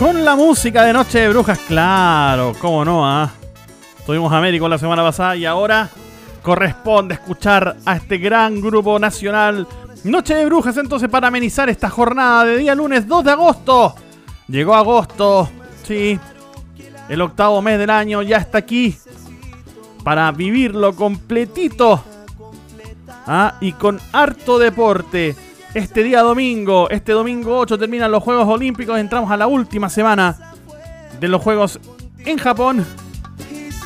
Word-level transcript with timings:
Con 0.00 0.24
la 0.24 0.34
música 0.34 0.84
de 0.84 0.94
Noche 0.94 1.18
de 1.18 1.28
Brujas, 1.28 1.58
claro, 1.58 2.54
cómo 2.58 2.86
no, 2.86 3.06
¿ah? 3.06 3.30
Tuvimos 4.06 4.32
Américo 4.32 4.66
la 4.66 4.78
semana 4.78 5.02
pasada 5.02 5.36
y 5.36 5.44
ahora 5.44 5.90
corresponde 6.40 7.12
escuchar 7.12 7.76
a 7.84 7.96
este 7.96 8.16
gran 8.16 8.62
grupo 8.62 8.98
nacional. 8.98 9.68
Noche 10.04 10.36
de 10.36 10.46
Brujas 10.46 10.78
entonces 10.78 11.10
para 11.10 11.28
amenizar 11.28 11.68
esta 11.68 11.90
jornada 11.90 12.46
de 12.46 12.56
día 12.56 12.74
lunes 12.74 13.06
2 13.06 13.24
de 13.24 13.30
agosto. 13.30 13.94
Llegó 14.48 14.74
agosto, 14.74 15.50
sí, 15.82 16.18
el 17.10 17.20
octavo 17.20 17.60
mes 17.60 17.78
del 17.78 17.90
año 17.90 18.22
ya 18.22 18.38
está 18.38 18.56
aquí 18.56 18.96
para 20.02 20.32
vivirlo 20.32 20.96
completito. 20.96 22.02
¿ah? 23.26 23.56
Y 23.60 23.72
con 23.72 24.00
harto 24.12 24.58
deporte. 24.58 25.36
Este 25.74 26.02
día 26.02 26.22
domingo, 26.22 26.90
este 26.90 27.12
domingo 27.12 27.58
8 27.58 27.78
terminan 27.78 28.10
los 28.10 28.24
Juegos 28.24 28.48
Olímpicos, 28.48 28.98
entramos 28.98 29.30
a 29.30 29.36
la 29.36 29.46
última 29.46 29.88
semana 29.88 30.36
de 31.20 31.28
los 31.28 31.40
Juegos 31.40 31.78
en 32.24 32.38
Japón 32.38 32.84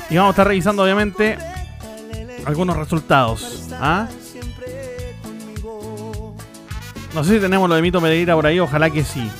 y 0.09 0.17
vamos 0.17 0.29
a 0.29 0.33
estar 0.33 0.47
revisando 0.47 0.83
obviamente 0.83 1.37
algunos 2.47 2.79
resultados. 2.79 3.69
¿ah? 3.75 4.09
No 7.15 7.23
sé 7.23 7.35
si 7.35 7.41
tenemos 7.41 7.69
lo 7.69 7.75
de 7.75 7.83
Mito 7.83 8.01
por 8.01 8.47
ahí, 8.47 8.59
ojalá 8.61 8.89
que 8.89 9.05
sí. 9.05 9.31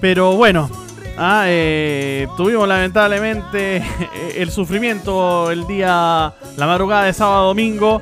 Pero 0.00 0.36
bueno, 0.36 0.70
¿ah? 1.18 1.44
Eh, 1.46 2.26
tuvimos 2.38 2.66
lamentablemente 2.66 3.84
el 4.36 4.50
sufrimiento 4.50 5.50
el 5.50 5.66
día, 5.66 6.32
la 6.56 6.66
madrugada 6.66 7.04
de 7.04 7.12
sábado 7.12 7.48
domingo 7.48 8.00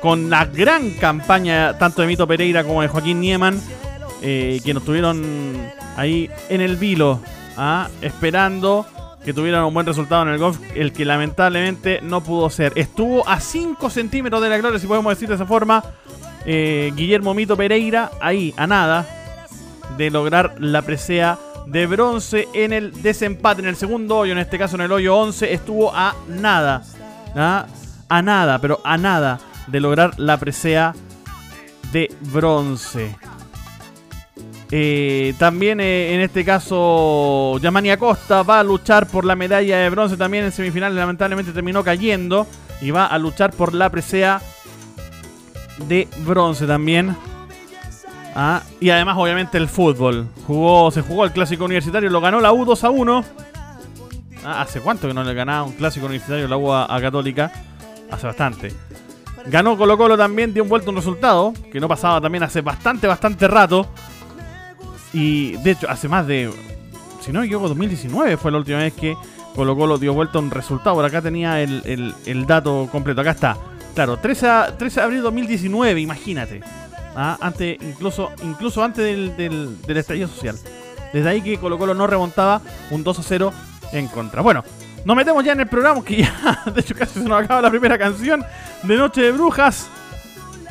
con 0.00 0.30
la 0.30 0.46
gran 0.46 0.90
campaña 0.92 1.76
tanto 1.78 2.02
de 2.02 2.08
Mito 2.08 2.26
Pereira 2.26 2.64
como 2.64 2.82
de 2.82 2.88
Joaquín 2.88 3.20
Nieman, 3.20 3.60
eh, 4.22 4.60
que 4.64 4.74
nos 4.74 4.84
tuvieron 4.84 5.56
ahí 5.96 6.30
en 6.48 6.60
el 6.60 6.76
vilo, 6.76 7.20
¿ah? 7.56 7.88
esperando 8.00 8.86
que 9.24 9.34
tuvieran 9.34 9.64
un 9.64 9.74
buen 9.74 9.86
resultado 9.86 10.22
en 10.22 10.28
el 10.28 10.38
golf, 10.38 10.58
el 10.74 10.92
que 10.92 11.04
lamentablemente 11.04 12.00
no 12.02 12.22
pudo 12.22 12.48
ser. 12.48 12.72
Estuvo 12.76 13.28
a 13.28 13.38
5 13.38 13.90
centímetros 13.90 14.40
de 14.42 14.48
la 14.48 14.56
gloria, 14.56 14.78
si 14.78 14.86
podemos 14.86 15.12
decir 15.12 15.28
de 15.28 15.34
esa 15.34 15.46
forma, 15.46 15.84
eh, 16.46 16.90
Guillermo 16.96 17.34
Mito 17.34 17.56
Pereira, 17.56 18.10
ahí 18.20 18.54
a 18.56 18.66
nada 18.66 19.06
de 19.98 20.10
lograr 20.10 20.54
la 20.58 20.80
presea 20.80 21.38
de 21.66 21.86
bronce 21.86 22.48
en 22.54 22.72
el 22.72 23.02
desempate, 23.02 23.60
en 23.60 23.68
el 23.68 23.76
segundo 23.76 24.16
hoyo, 24.16 24.32
en 24.32 24.38
este 24.38 24.58
caso 24.58 24.76
en 24.76 24.82
el 24.82 24.92
hoyo 24.92 25.14
11, 25.16 25.52
estuvo 25.52 25.94
a 25.94 26.14
nada, 26.26 26.82
¿ah? 27.36 27.66
a 28.08 28.22
nada, 28.22 28.58
pero 28.58 28.80
a 28.82 28.96
nada 28.96 29.38
de 29.66 29.80
lograr 29.80 30.18
la 30.18 30.38
presea 30.38 30.94
de 31.92 32.14
bronce. 32.32 33.16
Eh, 34.72 35.34
también 35.38 35.80
eh, 35.80 36.14
en 36.14 36.20
este 36.20 36.44
caso 36.44 37.58
Yamani 37.58 37.90
Acosta 37.90 38.44
va 38.44 38.60
a 38.60 38.62
luchar 38.62 39.08
por 39.08 39.24
la 39.24 39.34
medalla 39.34 39.78
de 39.78 39.90
bronce 39.90 40.16
también 40.16 40.44
en 40.44 40.52
semifinales. 40.52 40.96
Lamentablemente 40.96 41.52
terminó 41.52 41.82
cayendo 41.82 42.46
y 42.80 42.90
va 42.90 43.06
a 43.06 43.18
luchar 43.18 43.52
por 43.52 43.74
la 43.74 43.90
presea 43.90 44.40
de 45.88 46.06
bronce 46.24 46.66
también. 46.66 47.16
Ah, 48.36 48.62
y 48.78 48.90
además 48.90 49.16
obviamente 49.18 49.58
el 49.58 49.68
fútbol. 49.68 50.28
Jugó 50.46 50.90
se 50.92 51.02
jugó 51.02 51.24
el 51.24 51.32
clásico 51.32 51.64
universitario 51.64 52.08
lo 52.10 52.20
ganó 52.20 52.40
la 52.40 52.52
U 52.52 52.64
2 52.64 52.84
a 52.84 52.90
1 52.90 53.24
ah, 54.44 54.60
hace 54.62 54.80
cuánto 54.80 55.08
que 55.08 55.14
no 55.14 55.24
le 55.24 55.34
ganaba 55.34 55.64
un 55.64 55.72
clásico 55.72 56.06
universitario 56.06 56.46
la 56.46 56.56
U 56.56 56.72
a 56.72 57.00
Católica 57.00 57.50
hace 58.08 58.26
bastante 58.28 58.72
Ganó 59.46 59.76
Colo 59.76 59.96
Colo 59.96 60.16
también, 60.16 60.52
dio 60.52 60.62
un 60.62 60.68
vuelto 60.68 60.90
un 60.90 60.96
resultado, 60.96 61.52
que 61.72 61.80
no 61.80 61.88
pasaba 61.88 62.20
también 62.20 62.42
hace 62.42 62.60
bastante, 62.60 63.06
bastante 63.06 63.48
rato. 63.48 63.86
Y 65.12 65.52
de 65.58 65.72
hecho, 65.72 65.88
hace 65.90 66.08
más 66.08 66.26
de, 66.26 66.50
si 67.20 67.32
no 67.32 67.40
me 67.40 67.46
equivoco, 67.46 67.68
2019 67.68 68.36
fue 68.36 68.52
la 68.52 68.58
última 68.58 68.78
vez 68.78 68.94
que 68.94 69.16
Colo 69.54 69.76
Colo 69.76 69.98
dio 69.98 70.14
vuelta 70.14 70.38
un 70.38 70.50
resultado. 70.50 70.96
Por 70.96 71.04
acá 71.04 71.22
tenía 71.22 71.60
el, 71.62 72.44
dato 72.46 72.88
completo. 72.90 73.20
Acá 73.20 73.32
está. 73.32 73.56
Claro, 73.94 74.18
13, 74.18 74.46
de 74.46 75.00
abril 75.00 75.18
de 75.18 75.22
2019, 75.22 76.00
imagínate. 76.00 76.60
¿Ah? 77.16 77.36
Antes, 77.40 77.76
incluso, 77.82 78.30
incluso 78.42 78.84
antes 78.84 79.04
del, 79.04 79.36
del, 79.36 79.80
del 79.82 79.96
estallido 79.96 80.28
social. 80.28 80.56
Desde 81.12 81.28
ahí 81.28 81.42
que 81.42 81.58
Colo 81.58 81.76
Colo 81.76 81.94
no 81.94 82.06
remontaba 82.06 82.60
un 82.90 83.02
2 83.02 83.18
a 83.18 83.22
0 83.22 83.52
en 83.92 84.06
contra. 84.08 84.42
Bueno, 84.42 84.62
nos 85.04 85.16
metemos 85.16 85.44
ya 85.44 85.52
en 85.52 85.60
el 85.60 85.66
programa, 85.66 86.04
que 86.04 86.16
ya, 86.16 86.62
de 86.74 86.80
hecho, 86.80 86.94
casi 86.94 87.20
se 87.20 87.28
nos 87.28 87.42
acaba 87.42 87.62
la 87.62 87.70
primera 87.70 87.98
canción 87.98 88.44
de 88.82 88.96
Noche 88.96 89.22
de 89.22 89.32
Brujas. 89.32 89.88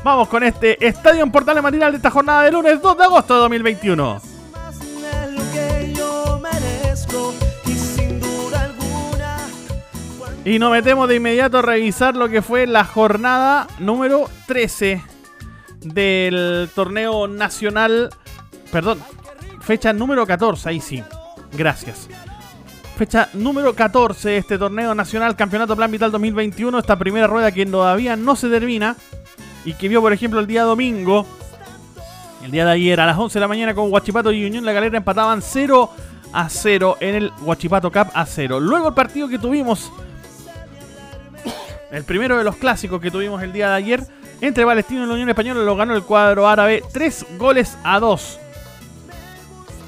Vamos 0.04 0.30
con 0.30 0.44
este 0.44 0.86
Estadio 0.86 1.24
en 1.24 1.32
Portales 1.32 1.62
Matinal 1.62 1.92
de 1.92 1.98
esta 1.98 2.12
jornada 2.12 2.44
de 2.44 2.52
lunes 2.52 2.82
2 2.82 2.98
de 2.98 3.04
agosto 3.04 3.34
de 3.34 3.40
2021. 3.42 4.22
Y 10.46 10.58
nos 10.58 10.72
metemos 10.72 11.08
de 11.10 11.16
inmediato 11.16 11.60
a 11.60 11.62
revisar 11.62 12.16
lo 12.16 12.30
que 12.30 12.42
fue 12.42 12.66
la 12.66 12.86
jornada 12.86 13.68
número 13.78 14.30
13 14.48 15.02
del 15.82 16.70
torneo 16.74 17.28
nacional. 17.28 18.10
Perdón, 18.72 19.00
fecha 19.62 19.92
número 19.92 20.26
14, 20.26 20.70
ahí 20.70 20.80
sí. 20.80 21.04
Gracias 21.52 22.08
fecha 23.00 23.30
número 23.32 23.74
14 23.74 24.36
este 24.36 24.58
torneo 24.58 24.94
nacional 24.94 25.34
Campeonato 25.38 25.74
Plan 25.74 25.90
Vital 25.90 26.12
2021, 26.12 26.80
esta 26.80 27.00
primera 27.00 27.28
rueda 27.28 27.50
que 27.50 27.66
todavía 27.66 28.18
no 28.18 28.36
se 28.36 28.50
termina 28.50 28.94
y 29.64 29.72
que 29.72 29.88
vio 29.88 30.02
por 30.02 30.12
ejemplo 30.12 30.42
el 30.42 30.48
día 30.48 30.64
domingo, 30.64 31.26
el 32.44 32.52
día 32.52 32.66
de 32.66 32.72
ayer 32.72 33.00
a 33.00 33.06
las 33.06 33.18
11 33.18 33.36
de 33.36 33.40
la 33.40 33.48
mañana 33.48 33.74
con 33.74 33.90
Guachipato 33.90 34.34
y 34.34 34.44
Unión 34.46 34.66
La 34.66 34.74
Galera 34.74 34.98
empataban 34.98 35.42
0 35.42 35.90
a 36.34 36.50
0 36.50 36.98
en 37.00 37.16
el 37.16 37.32
Guachipato 37.40 37.90
Cup 37.90 38.08
a 38.14 38.26
0. 38.26 38.60
Luego 38.60 38.90
el 38.90 38.94
partido 38.94 39.30
que 39.30 39.40
tuvimos, 39.40 39.94
el 41.92 42.04
primero 42.04 42.38
de 42.38 42.44
los 42.44 42.58
clásicos 42.58 43.00
que 43.00 43.12
tuvimos 43.12 43.42
el 43.42 43.54
día 43.54 43.70
de 43.70 43.76
ayer 43.76 44.04
entre 44.42 44.66
Palestino 44.66 45.06
y 45.06 45.08
la 45.08 45.14
Unión 45.14 45.30
Española 45.30 45.62
lo 45.62 45.78
ganó 45.78 45.96
el 45.96 46.04
cuadro 46.04 46.50
árabe 46.50 46.84
3 46.92 47.28
goles 47.38 47.78
a 47.82 47.98
2 48.02 48.40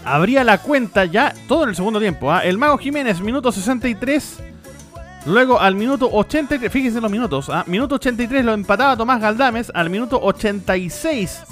abría 0.06 0.44
la 0.44 0.57
cuenta 0.59 1.06
ya 1.06 1.34
todo 1.47 1.63
en 1.63 1.69
el 1.69 1.75
segundo 1.75 2.00
tiempo. 2.00 2.31
¿ah? 2.31 2.44
El 2.44 2.57
Mago 2.57 2.78
Jiménez, 2.78 3.22
minuto 3.22 3.51
63. 3.51 4.39
Luego 5.25 5.59
al 5.59 5.75
minuto 5.75 6.09
83, 6.12 6.72
fíjense 6.72 7.01
los 7.01 7.12
minutos. 7.12 7.50
¿ah? 7.50 7.63
Minuto 7.67 7.95
83 7.95 8.44
lo 8.44 8.53
empataba 8.53 8.97
Tomás 8.97 9.22
Galdames. 9.22 9.72
Al 9.73 9.90
minuto 9.90 10.19
86 10.22 11.44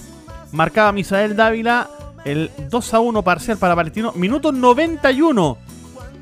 marcaba 0.52 0.92
Misael 0.92 1.36
Dávila 1.36 1.90
el 2.26 2.52
2 2.70 2.94
a 2.94 3.00
1 3.00 3.24
parcial 3.24 3.58
para 3.58 3.76
Palestino. 3.76 4.12
Minuto 4.14 4.52
91. 4.52 5.58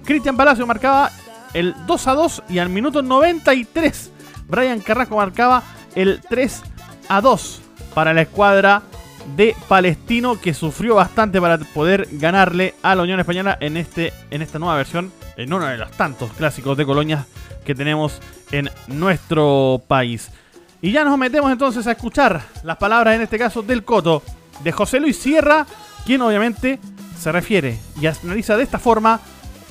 Cristian 0.03 0.37
Palacio 0.37 0.67
marcaba 0.67 1.11
el 1.53 1.75
2 1.85 2.07
a 2.07 2.13
2. 2.13 2.43
Y 2.49 2.59
al 2.59 2.69
minuto 2.69 3.01
93 3.01 4.11
Brian 4.47 4.79
Carrasco 4.79 5.17
marcaba 5.17 5.63
el 5.95 6.21
3 6.27 6.63
a 7.09 7.21
2 7.21 7.61
para 7.93 8.13
la 8.13 8.21
escuadra 8.21 8.81
de 9.35 9.55
Palestino 9.67 10.39
que 10.39 10.53
sufrió 10.53 10.95
bastante 10.95 11.41
para 11.41 11.57
poder 11.57 12.07
ganarle 12.13 12.75
a 12.81 12.95
la 12.95 13.03
Unión 13.03 13.19
Española 13.19 13.57
en, 13.59 13.77
este, 13.77 14.13
en 14.31 14.41
esta 14.41 14.59
nueva 14.59 14.77
versión, 14.77 15.11
en 15.35 15.53
uno 15.53 15.65
de 15.65 15.77
los 15.77 15.91
tantos 15.91 16.31
clásicos 16.33 16.77
de 16.77 16.85
colonias 16.85 17.25
que 17.65 17.75
tenemos 17.75 18.21
en 18.51 18.69
nuestro 18.87 19.81
país. 19.87 20.31
Y 20.81 20.91
ya 20.91 21.03
nos 21.03 21.17
metemos 21.17 21.51
entonces 21.51 21.85
a 21.87 21.91
escuchar 21.91 22.41
las 22.63 22.77
palabras, 22.77 23.15
en 23.15 23.21
este 23.21 23.37
caso, 23.37 23.61
del 23.61 23.83
Coto, 23.83 24.23
de 24.63 24.71
José 24.71 24.99
Luis 24.99 25.17
Sierra, 25.17 25.65
quien 26.05 26.21
obviamente 26.21 26.79
se 27.19 27.31
refiere 27.31 27.77
y 27.99 28.05
analiza 28.05 28.55
de 28.55 28.63
esta 28.63 28.79
forma 28.79 29.19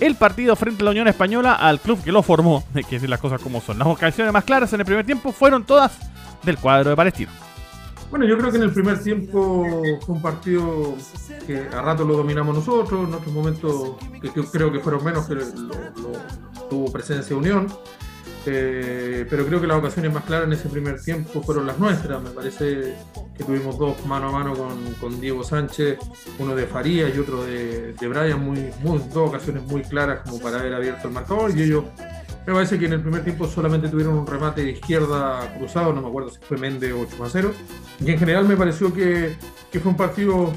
el 0.01 0.17
partido 0.17 0.57
frente 0.57 0.83
a 0.83 0.85
la 0.85 0.91
Unión 0.91 1.09
Española 1.09 1.55
al 1.55 1.81
club 1.81 2.03
que 2.03 2.13
lo 2.13 2.23
formó, 2.23 2.65
hay 2.75 2.85
que 2.85 2.97
decir 2.97 3.09
las 3.09 3.21
cosas 3.21 3.41
como 3.41 3.61
son. 3.61 3.79
Las 3.79 3.89
ocasiones 3.89 4.33
más 4.33 4.45
claras 4.45 4.73
en 4.73 4.81
el 4.81 4.87
primer 4.87 5.07
tiempo 5.07 5.33
fueron 5.33 5.65
todas 5.65 5.93
del 6.43 6.59
cuadro 6.59 6.91
de 6.91 6.97
Palestino. 6.97 7.46
Bueno, 8.11 8.25
yo 8.25 8.39
creo 8.39 8.51
que 8.51 8.57
en 8.57 8.63
el 8.63 8.73
primer 8.73 9.03
tiempo 9.03 9.67
fue 10.05 10.15
un 10.15 10.23
partido 10.23 10.95
que 11.47 11.59
a 11.59 11.83
rato 11.83 12.05
lo 12.05 12.17
dominamos 12.17 12.55
nosotros, 12.55 13.09
en 13.09 13.15
otros 13.15 13.33
momentos 13.33 13.97
que, 14.21 14.31
creo 14.31 14.73
que 14.73 14.81
fueron 14.81 15.05
menos 15.05 15.27
que 15.27 15.35
lo, 15.35 15.43
tuvo 16.69 16.93
presencia 16.93 17.37
Unión. 17.37 17.67
Eh, 18.49 19.27
pero 19.29 19.45
creo 19.45 19.61
que 19.61 19.67
las 19.67 19.79
ocasiones 19.79 20.13
más 20.13 20.25
claras 20.25 20.47
en 20.47 20.53
ese 20.53 20.69
primer 20.69 21.03
tiempo 21.03 21.43
fueron 21.43 21.67
las 21.67 21.79
nuestras. 21.79 22.23
Me 22.23 22.31
parece 22.31 22.95
que 23.37 23.45
tuvimos 23.45 23.77
dos 23.77 24.07
mano 24.07 24.29
a 24.29 24.33
mano 24.33 24.55
con, 25.01 25.21
Diego 25.21 25.43
Sánchez, 25.43 25.99
uno 26.39 26.55
de 26.55 26.67
Farías 26.67 27.13
y 27.15 27.19
otro 27.19 27.45
de, 27.45 27.93
de 27.95 28.09
Brian, 28.09 28.45
muy, 28.45 28.71
muy, 28.83 28.99
dos 29.13 29.31
ocasiones 29.31 29.65
muy 29.65 29.83
claras 29.83 30.21
como 30.21 30.41
para 30.41 30.61
haber 30.61 30.75
abierto 30.75 31.09
el 31.09 31.15
marcador. 31.15 31.57
Y 31.57 31.63
ellos, 31.65 31.85
me 32.47 32.53
parece 32.53 32.79
que 32.79 32.87
en 32.87 32.93
el 32.93 33.01
primer 33.01 33.25
tiempo 33.25 33.47
solamente 33.49 33.89
tuvieron 33.89 34.15
un 34.15 34.27
remate 34.27 34.63
de 34.63 34.71
izquierda 34.73 35.53
cruzado, 35.59 35.93
no 35.93 36.01
me 36.01 36.09
acuerdo 36.09 36.31
si 36.31 36.39
fue 36.41 36.57
Méndez 36.57 36.95
8 36.97 37.25
a 37.25 37.29
0. 37.29 37.53
Y 38.05 38.11
en 38.11 38.19
general 38.19 38.47
me 38.47 38.57
pareció 38.57 38.93
que, 38.95 39.37
fue 39.73 39.91
un 39.91 39.97
partido, 39.97 40.53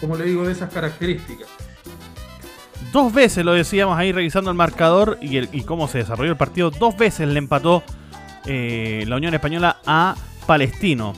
como 0.00 0.16
le 0.16 0.24
digo, 0.24 0.44
de 0.44 0.52
esas 0.52 0.70
características 0.72 1.48
Dos 2.92 3.14
veces 3.14 3.44
lo 3.44 3.52
decíamos 3.52 3.96
ahí 3.96 4.10
revisando 4.10 4.50
el 4.50 4.56
marcador 4.56 5.16
y 5.22 5.62
cómo 5.62 5.86
se 5.86 5.98
desarrolló 5.98 6.32
el 6.32 6.36
partido. 6.36 6.70
Dos 6.70 6.96
veces 6.96 7.28
le 7.28 7.38
empató 7.38 7.84
eh, 8.46 9.04
la 9.06 9.16
Unión 9.16 9.32
Española 9.32 9.76
a 9.86 10.16
Palestino. 10.46 11.12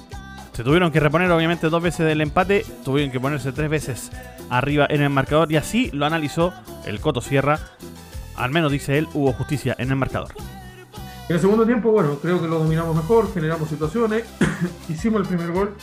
Se 0.52 0.64
tuvieron 0.64 0.92
que 0.92 1.00
reponer 1.00 1.30
obviamente 1.30 1.70
dos 1.70 1.82
veces 1.82 2.04
del 2.06 2.20
empate, 2.20 2.66
tuvieron 2.84 3.10
que 3.10 3.18
ponerse 3.18 3.52
tres 3.52 3.70
veces 3.70 4.10
arriba 4.50 4.86
en 4.90 5.00
el 5.00 5.08
marcador 5.08 5.50
y 5.50 5.56
así 5.56 5.90
lo 5.94 6.04
analizó 6.04 6.52
el 6.84 7.00
Coto 7.00 7.22
Sierra. 7.22 7.58
Al 8.36 8.50
menos 8.50 8.72
dice 8.72 8.98
él, 8.98 9.08
hubo 9.14 9.32
justicia 9.32 9.74
en 9.78 9.90
el 9.90 9.96
marcador. 9.96 10.32
En 11.28 11.36
el 11.36 11.40
segundo 11.40 11.64
tiempo, 11.64 11.90
bueno, 11.90 12.18
creo 12.20 12.40
que 12.40 12.48
lo 12.48 12.58
dominamos 12.58 12.96
mejor, 12.96 13.32
generamos 13.32 13.68
situaciones, 13.68 14.24
hicimos 14.88 15.22
el 15.22 15.28
primer 15.28 15.52
gol 15.52 15.74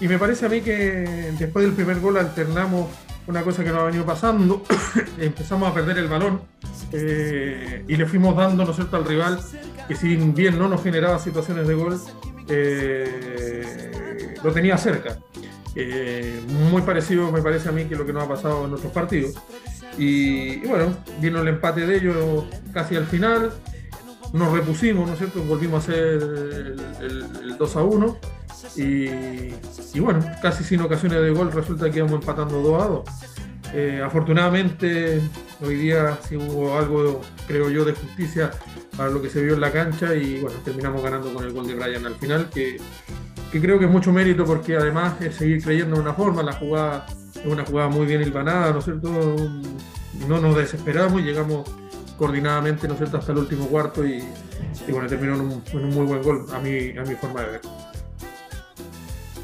y 0.00 0.08
me 0.08 0.18
parece 0.18 0.46
a 0.46 0.48
mí 0.48 0.60
que 0.60 1.32
después 1.38 1.64
del 1.64 1.74
primer 1.74 2.00
gol 2.00 2.18
alternamos 2.18 2.90
una 3.26 3.42
cosa 3.42 3.64
que 3.64 3.70
nos 3.70 3.80
ha 3.80 3.84
venido 3.84 4.04
pasando, 4.04 4.62
empezamos 5.18 5.70
a 5.70 5.74
perder 5.74 5.98
el 5.98 6.08
balón 6.08 6.42
eh, 6.92 7.84
y 7.88 7.96
le 7.96 8.06
fuimos 8.06 8.36
dando, 8.36 8.64
¿no 8.64 8.72
cierto?, 8.72 8.96
al 8.96 9.04
rival 9.04 9.40
que 9.88 9.96
si 9.96 10.16
bien 10.16 10.58
no 10.58 10.68
nos 10.68 10.82
generaba 10.82 11.18
situaciones 11.18 11.66
de 11.66 11.74
gol, 11.74 11.98
eh, 12.48 14.34
lo 14.42 14.52
tenía 14.52 14.76
cerca. 14.76 15.18
Eh, 15.78 16.40
muy 16.48 16.80
parecido 16.80 17.30
me 17.30 17.42
parece 17.42 17.68
a 17.68 17.72
mí 17.72 17.84
que 17.84 17.96
lo 17.96 18.06
que 18.06 18.12
nos 18.12 18.24
ha 18.24 18.28
pasado 18.28 18.64
en 18.64 18.70
nuestros 18.70 18.92
partidos. 18.92 19.34
Y, 19.98 20.58
bueno, 20.66 20.96
vino 21.20 21.40
el 21.40 21.48
empate 21.48 21.86
de 21.86 21.96
ellos 21.96 22.44
casi 22.72 22.96
al 22.96 23.06
final, 23.06 23.52
nos 24.32 24.52
repusimos, 24.52 25.06
¿no 25.06 25.12
es 25.12 25.18
cierto?, 25.18 25.42
volvimos 25.42 25.88
a 25.88 25.92
hacer 25.92 26.22
el, 27.00 27.24
el 27.42 27.56
2 27.58 27.76
a 27.76 27.82
1 27.82 28.18
y, 28.76 30.00
bueno, 30.00 30.24
casi 30.42 30.64
sin 30.64 30.80
ocasiones 30.80 31.20
de 31.20 31.30
gol 31.30 31.52
resulta 31.52 31.90
que 31.90 31.98
íbamos 31.98 32.20
empatando 32.20 32.60
2 32.60 32.82
a 32.82 32.86
2. 32.86 33.04
Eh, 33.74 34.02
afortunadamente 34.04 35.20
hoy 35.60 35.74
día 35.74 36.18
sí 36.26 36.36
hubo 36.36 36.78
algo, 36.78 37.20
creo 37.46 37.68
yo, 37.68 37.84
de 37.84 37.92
justicia 37.92 38.50
para 38.96 39.10
lo 39.10 39.20
que 39.20 39.28
se 39.28 39.42
vio 39.42 39.54
en 39.54 39.60
la 39.60 39.72
cancha 39.72 40.14
y 40.14 40.40
bueno, 40.40 40.56
terminamos 40.64 41.02
ganando 41.02 41.32
con 41.34 41.44
el 41.44 41.52
gol 41.52 41.66
de 41.66 41.74
Brian 41.74 42.06
al 42.06 42.14
final, 42.14 42.48
que, 42.48 42.78
creo 43.50 43.78
que 43.78 43.86
es 43.86 43.90
mucho 43.90 44.12
mérito 44.12 44.44
porque 44.44 44.76
además 44.76 45.20
es 45.20 45.36
seguir 45.36 45.62
creyendo 45.62 45.96
en 45.96 46.02
una 46.02 46.14
forma, 46.14 46.42
la 46.42 46.52
jugada 46.52 47.06
es 47.34 47.46
una 47.46 47.64
jugada 47.64 47.88
muy 47.88 48.06
bien 48.06 48.22
hilvanada, 48.22 48.72
¿no 48.72 48.78
es 48.78 48.84
cierto? 48.84 49.08
No 50.28 50.40
nos 50.40 50.56
desesperamos 50.56 51.20
y 51.20 51.24
llegamos 51.24 51.68
coordinadamente, 52.18 52.88
¿no 52.88 52.94
es 52.94 52.98
cierto?, 52.98 53.18
hasta 53.18 53.32
el 53.32 53.38
último 53.38 53.66
cuarto 53.66 54.06
y, 54.06 54.22
bueno, 54.88 55.06
terminó 55.06 55.34
en 55.34 55.40
un, 55.42 55.62
en 55.72 55.84
un, 55.84 55.90
muy 55.94 56.06
buen 56.06 56.22
gol 56.22 56.46
a 56.54 56.58
mi, 56.58 56.96
a 56.96 57.02
mi 57.02 57.14
forma 57.14 57.42
de 57.42 57.46
ver. 57.46 57.60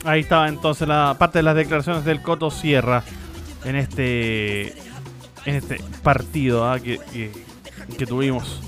Ahí 0.05 0.21
estaba 0.21 0.49
entonces 0.49 0.89
la 0.89 1.15
parte 1.19 1.39
de 1.39 1.43
las 1.45 1.55
declaraciones 1.55 2.05
del 2.05 2.23
Coto 2.23 2.51
Sierra 2.51 3.05
en 3.65 3.77
este 3.77 4.71
en 5.45 5.57
este 5.57 5.81
partido 6.03 6.69
¿ah? 6.69 6.81
que, 6.81 6.99
que, 7.99 8.07
tuvimos 8.07 8.61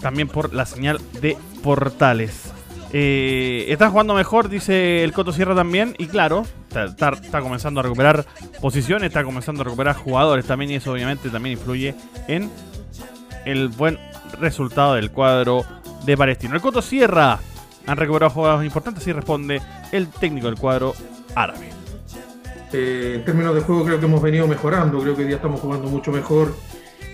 también 0.00 0.28
por 0.28 0.54
la 0.54 0.66
señal 0.66 1.00
de 1.20 1.36
portales. 1.62 2.53
Eh, 2.96 3.72
está 3.72 3.90
jugando 3.90 4.14
mejor, 4.14 4.48
dice 4.48 5.02
el 5.02 5.12
Coto 5.12 5.32
Sierra 5.32 5.56
también, 5.56 5.96
y 5.98 6.06
claro, 6.06 6.46
está, 6.70 7.40
comenzando 7.40 7.80
a 7.80 7.82
recuperar 7.82 8.24
posiciones, 8.60 9.08
está 9.08 9.24
comenzando 9.24 9.62
a 9.62 9.64
recuperar 9.64 9.96
jugadores 9.96 10.46
también, 10.46 10.70
y 10.70 10.74
eso 10.76 10.92
obviamente 10.92 11.28
también 11.28 11.58
influye 11.58 11.96
en 12.28 12.48
el 13.46 13.66
buen 13.70 13.98
resultado 14.40 14.94
del 14.94 15.10
cuadro 15.10 15.64
de 16.06 16.16
Palestino. 16.16 16.54
El 16.54 16.60
Coto 16.60 16.80
Sierra 16.80 17.40
han 17.84 17.96
recuperado 17.96 18.30
jugadores 18.30 18.64
importantes 18.64 19.04
y 19.08 19.12
responde 19.12 19.60
el 19.90 20.06
técnico 20.06 20.46
del 20.46 20.56
cuadro 20.56 20.94
árabe. 21.34 21.70
Eh, 22.72 23.14
en 23.16 23.24
términos 23.24 23.56
de 23.56 23.62
juego 23.62 23.86
creo 23.86 23.98
que 23.98 24.06
hemos 24.06 24.22
venido 24.22 24.46
mejorando, 24.46 25.00
creo 25.00 25.16
que 25.16 25.28
ya 25.28 25.34
estamos 25.34 25.60
jugando 25.60 25.88
mucho 25.88 26.12
mejor 26.12 26.54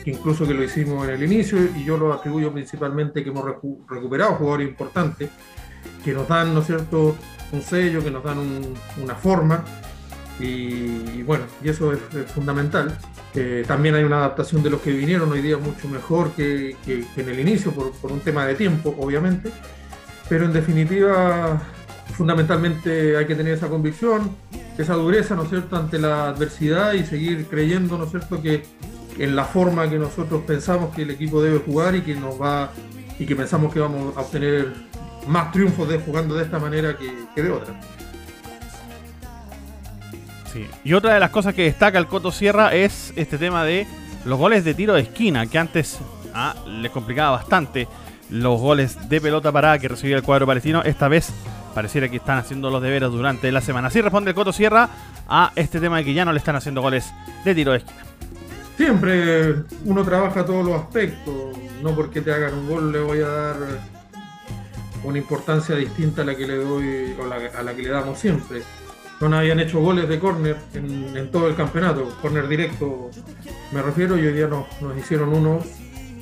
incluso 0.04 0.46
que 0.46 0.54
lo 0.54 0.62
hicimos 0.62 1.06
en 1.08 1.14
el 1.14 1.22
inicio. 1.22 1.58
Y 1.76 1.84
yo 1.84 1.96
lo 1.96 2.12
atribuyo 2.12 2.52
principalmente 2.52 3.22
que 3.22 3.30
hemos 3.30 3.44
recuperado 3.88 4.34
jugadores 4.34 4.68
importantes 4.68 5.30
que 6.04 6.12
nos 6.12 6.28
dan, 6.28 6.54
¿no 6.54 6.62
cierto?, 6.62 7.16
un 7.52 7.62
sello, 7.62 8.02
que 8.02 8.10
nos 8.10 8.22
dan 8.22 8.38
una 9.02 9.14
forma 9.14 9.64
y, 10.38 11.22
bueno, 11.22 11.44
y 11.62 11.68
eso 11.68 11.92
es, 11.92 12.00
fundamental. 12.32 12.96
Eh, 13.34 13.64
también 13.66 13.94
hay 13.94 14.04
una 14.04 14.18
adaptación 14.18 14.62
de 14.62 14.70
los 14.70 14.80
que 14.80 14.92
vinieron 14.92 15.30
hoy 15.30 15.42
día 15.42 15.56
mucho 15.56 15.88
mejor 15.88 16.32
que, 16.32 16.76
en 16.86 17.28
el 17.28 17.40
inicio 17.40 17.72
por, 17.72 17.92
por 17.92 18.12
un 18.12 18.20
tema 18.20 18.46
de 18.46 18.54
tiempo, 18.54 18.94
obviamente 18.98 19.50
pero 20.30 20.44
en 20.44 20.52
definitiva, 20.52 21.60
fundamentalmente 22.16 23.16
hay 23.16 23.26
que 23.26 23.34
tener 23.34 23.54
esa 23.54 23.66
convicción, 23.66 24.30
esa 24.78 24.94
dureza, 24.94 25.34
¿no 25.34 25.44
cierto?, 25.44 25.76
ante 25.76 25.98
la 25.98 26.28
adversidad 26.28 26.92
y 26.92 27.04
seguir 27.04 27.48
creyendo, 27.48 27.98
¿no 27.98 28.06
cierto?, 28.06 28.40
que 28.40 28.62
en 29.18 29.34
la 29.34 29.44
forma 29.44 29.90
que 29.90 29.98
nosotros 29.98 30.42
pensamos 30.46 30.94
que 30.94 31.02
el 31.02 31.10
equipo 31.10 31.42
debe 31.42 31.58
jugar 31.58 31.96
y 31.96 32.02
que 32.02 32.14
nos 32.14 32.40
va 32.40 32.70
y 33.18 33.26
que 33.26 33.34
pensamos 33.34 33.74
que 33.74 33.80
vamos 33.80 34.16
a 34.16 34.20
obtener 34.20 34.72
más 35.26 35.52
triunfos 35.52 35.88
de 35.88 35.98
jugando 35.98 36.34
de 36.34 36.44
esta 36.44 36.58
manera 36.58 36.96
que, 36.96 37.42
de 37.42 37.50
otra. 37.50 37.74
Sí. 40.52 40.66
Y 40.84 40.94
otra 40.94 41.14
de 41.14 41.20
las 41.20 41.30
cosas 41.30 41.54
que 41.54 41.62
destaca 41.62 41.98
el 41.98 42.06
Coto 42.06 42.32
Sierra 42.32 42.74
es 42.74 43.12
este 43.16 43.38
tema 43.38 43.64
de 43.64 43.86
los 44.24 44.38
goles 44.38 44.64
de 44.64 44.74
tiro 44.74 44.94
de 44.94 45.02
esquina, 45.02 45.46
que 45.46 45.58
antes 45.58 45.98
ah, 46.34 46.54
les 46.66 46.90
complicaba 46.90 47.36
bastante 47.36 47.86
los 48.30 48.60
goles 48.60 49.08
de 49.08 49.20
pelota 49.20 49.52
parada 49.52 49.78
que 49.78 49.88
recibió 49.88 50.16
el 50.16 50.22
cuadro 50.22 50.46
palestino. 50.46 50.82
Esta 50.82 51.08
vez 51.08 51.32
pareciera 51.74 52.08
que 52.08 52.16
están 52.16 52.38
haciendo 52.38 52.70
los 52.70 52.82
deberes 52.82 53.10
durante 53.10 53.50
la 53.52 53.60
semana. 53.60 53.88
Así 53.88 54.00
responde 54.00 54.30
el 54.30 54.34
Coto 54.34 54.52
Sierra 54.52 54.88
a 55.28 55.52
este 55.54 55.80
tema 55.80 55.98
de 55.98 56.04
que 56.04 56.14
ya 56.14 56.24
no 56.24 56.32
le 56.32 56.38
están 56.38 56.56
haciendo 56.56 56.82
goles 56.82 57.12
de 57.44 57.54
tiro 57.54 57.72
de 57.72 57.78
esquina. 57.78 58.04
Siempre 58.76 59.56
uno 59.84 60.02
trabaja 60.04 60.44
todos 60.44 60.64
los 60.64 60.80
aspectos. 60.80 61.56
No 61.82 61.94
porque 61.94 62.20
te 62.20 62.32
hagan 62.32 62.54
un 62.54 62.68
gol 62.68 62.92
le 62.92 63.00
voy 63.00 63.20
a 63.20 63.28
dar 63.28 63.56
una 65.04 65.18
importancia 65.18 65.74
distinta 65.76 66.22
a 66.22 66.24
la 66.24 66.34
que 66.34 66.46
le 66.46 66.56
doy 66.56 67.16
o 67.18 67.24
a 67.24 67.62
la 67.62 67.74
que 67.74 67.82
le 67.82 67.88
damos 67.88 68.18
siempre. 68.18 68.62
No 69.20 69.36
habían 69.36 69.60
hecho 69.60 69.80
goles 69.80 70.08
de 70.08 70.18
córner 70.18 70.56
en, 70.72 71.30
todo 71.30 71.48
el 71.48 71.54
campeonato, 71.54 72.16
córner 72.22 72.48
directo 72.48 73.10
me 73.70 73.82
refiero, 73.82 74.18
y 74.18 74.26
hoy 74.26 74.32
día 74.32 74.48
nos, 74.48 74.66
hicieron 74.98 75.32
uno 75.32 75.60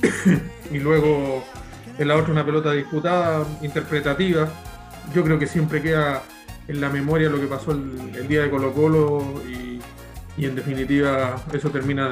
y 0.70 0.78
luego 0.78 1.42
en 1.96 2.08
la 2.08 2.16
otra 2.16 2.32
una 2.32 2.44
pelota 2.44 2.72
disputada, 2.72 3.46
interpretativa. 3.62 4.48
Yo 5.14 5.24
creo 5.24 5.38
que 5.38 5.46
siempre 5.46 5.80
queda 5.80 6.22
en 6.66 6.80
la 6.80 6.90
memoria 6.90 7.30
lo 7.30 7.40
que 7.40 7.46
pasó 7.46 7.72
el, 7.72 8.28
día 8.28 8.42
de 8.42 8.50
Colo 8.50 8.72
Colo 8.72 9.42
y, 9.48 9.80
en 10.44 10.54
definitiva 10.54 11.42
eso 11.52 11.70
termina 11.70 12.10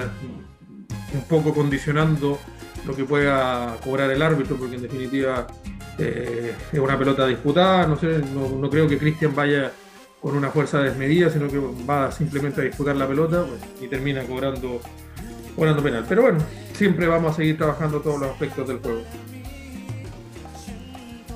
un 1.14 1.22
poco 1.28 1.54
condicionando 1.54 2.38
lo 2.86 2.96
que 2.96 3.04
pueda 3.04 3.76
cobrar 3.84 4.10
el 4.10 4.22
árbitro, 4.22 4.56
porque 4.56 4.76
en 4.76 4.82
definitiva 4.82 5.46
eh, 5.98 6.54
es 6.72 6.78
una 6.78 6.98
pelota 6.98 7.26
disputada, 7.26 7.86
no 7.86 7.96
sé, 7.96 8.22
no, 8.34 8.68
creo 8.68 8.86
que 8.86 8.98
Cristian 8.98 9.34
vaya 9.34 9.72
con 10.20 10.36
una 10.36 10.50
fuerza 10.50 10.80
desmedida, 10.80 11.30
sino 11.30 11.48
que 11.48 11.58
va 11.88 12.10
simplemente 12.10 12.60
a 12.60 12.64
disputar 12.64 12.96
la 12.96 13.06
pelota 13.06 13.44
pues, 13.44 13.60
y 13.80 13.88
termina 13.88 14.22
cobrando, 14.24 14.80
cobrando 15.54 15.82
penal. 15.82 16.04
Pero 16.08 16.22
bueno, 16.22 16.38
siempre 16.72 17.06
vamos 17.06 17.32
a 17.32 17.36
seguir 17.36 17.56
trabajando 17.56 18.00
todos 18.00 18.20
los 18.20 18.30
aspectos 18.30 18.68
del 18.68 18.78
juego. 18.78 19.02